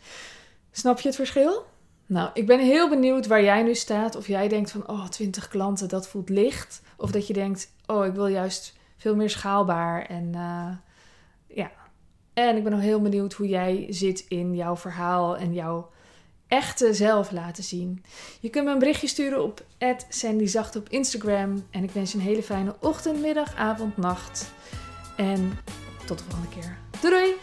Snap 0.70 1.00
je 1.00 1.08
het 1.08 1.16
verschil? 1.16 1.64
Nou, 2.06 2.30
ik 2.34 2.46
ben 2.46 2.60
heel 2.60 2.88
benieuwd 2.88 3.26
waar 3.26 3.42
jij 3.42 3.62
nu 3.62 3.74
staat. 3.74 4.16
Of 4.16 4.26
jij 4.26 4.48
denkt 4.48 4.70
van, 4.70 4.88
oh, 4.88 5.08
20 5.08 5.48
klanten, 5.48 5.88
dat 5.88 6.08
voelt 6.08 6.28
licht. 6.28 6.82
Of 6.96 7.10
dat 7.10 7.26
je 7.26 7.32
denkt, 7.32 7.72
oh, 7.86 8.06
ik 8.06 8.12
wil 8.12 8.26
juist 8.26 8.76
veel 8.96 9.16
meer 9.16 9.30
schaalbaar. 9.30 10.06
En 10.06 10.32
uh, 10.34 10.70
ja. 11.46 11.70
En 12.32 12.56
ik 12.56 12.62
ben 12.62 12.72
nog 12.72 12.80
heel 12.80 13.00
benieuwd 13.00 13.32
hoe 13.32 13.48
jij 13.48 13.86
zit 13.88 14.24
in 14.28 14.54
jouw 14.54 14.76
verhaal 14.76 15.36
en 15.36 15.52
jouw 15.52 15.90
echte 16.50 16.94
zelf 16.94 17.30
laten 17.30 17.64
zien. 17.64 18.02
Je 18.40 18.48
kunt 18.48 18.64
me 18.64 18.72
een 18.72 18.78
berichtje 18.78 19.06
sturen 19.06 19.42
op 19.42 19.64
@sandyzacht 20.08 20.76
op 20.76 20.88
Instagram. 20.88 21.66
En 21.70 21.84
ik 21.84 21.90
wens 21.90 22.12
je 22.12 22.18
een 22.18 22.24
hele 22.24 22.42
fijne 22.42 22.76
ochtend, 22.80 23.20
middag, 23.20 23.54
avond, 23.56 23.96
nacht. 23.96 24.52
En 25.16 25.58
tot 26.06 26.18
de 26.18 26.24
volgende 26.24 26.48
keer. 26.54 26.76
Doei! 27.00 27.34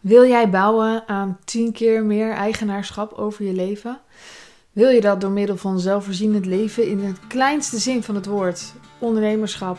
Wil 0.00 0.28
jij 0.28 0.50
bouwen 0.50 1.08
aan 1.08 1.38
10 1.44 1.72
keer 1.72 2.04
meer 2.04 2.32
eigenaarschap 2.32 3.12
over 3.12 3.44
je 3.44 3.52
leven? 3.52 4.00
Wil 4.72 4.88
je 4.88 5.00
dat 5.00 5.20
door 5.20 5.30
middel 5.30 5.56
van 5.56 5.80
zelfvoorzienend 5.80 6.46
leven 6.46 6.88
in 6.88 6.98
het 6.98 7.26
kleinste 7.26 7.78
zin 7.78 8.02
van 8.02 8.14
het 8.14 8.26
woord, 8.26 8.72
ondernemerschap 8.98 9.78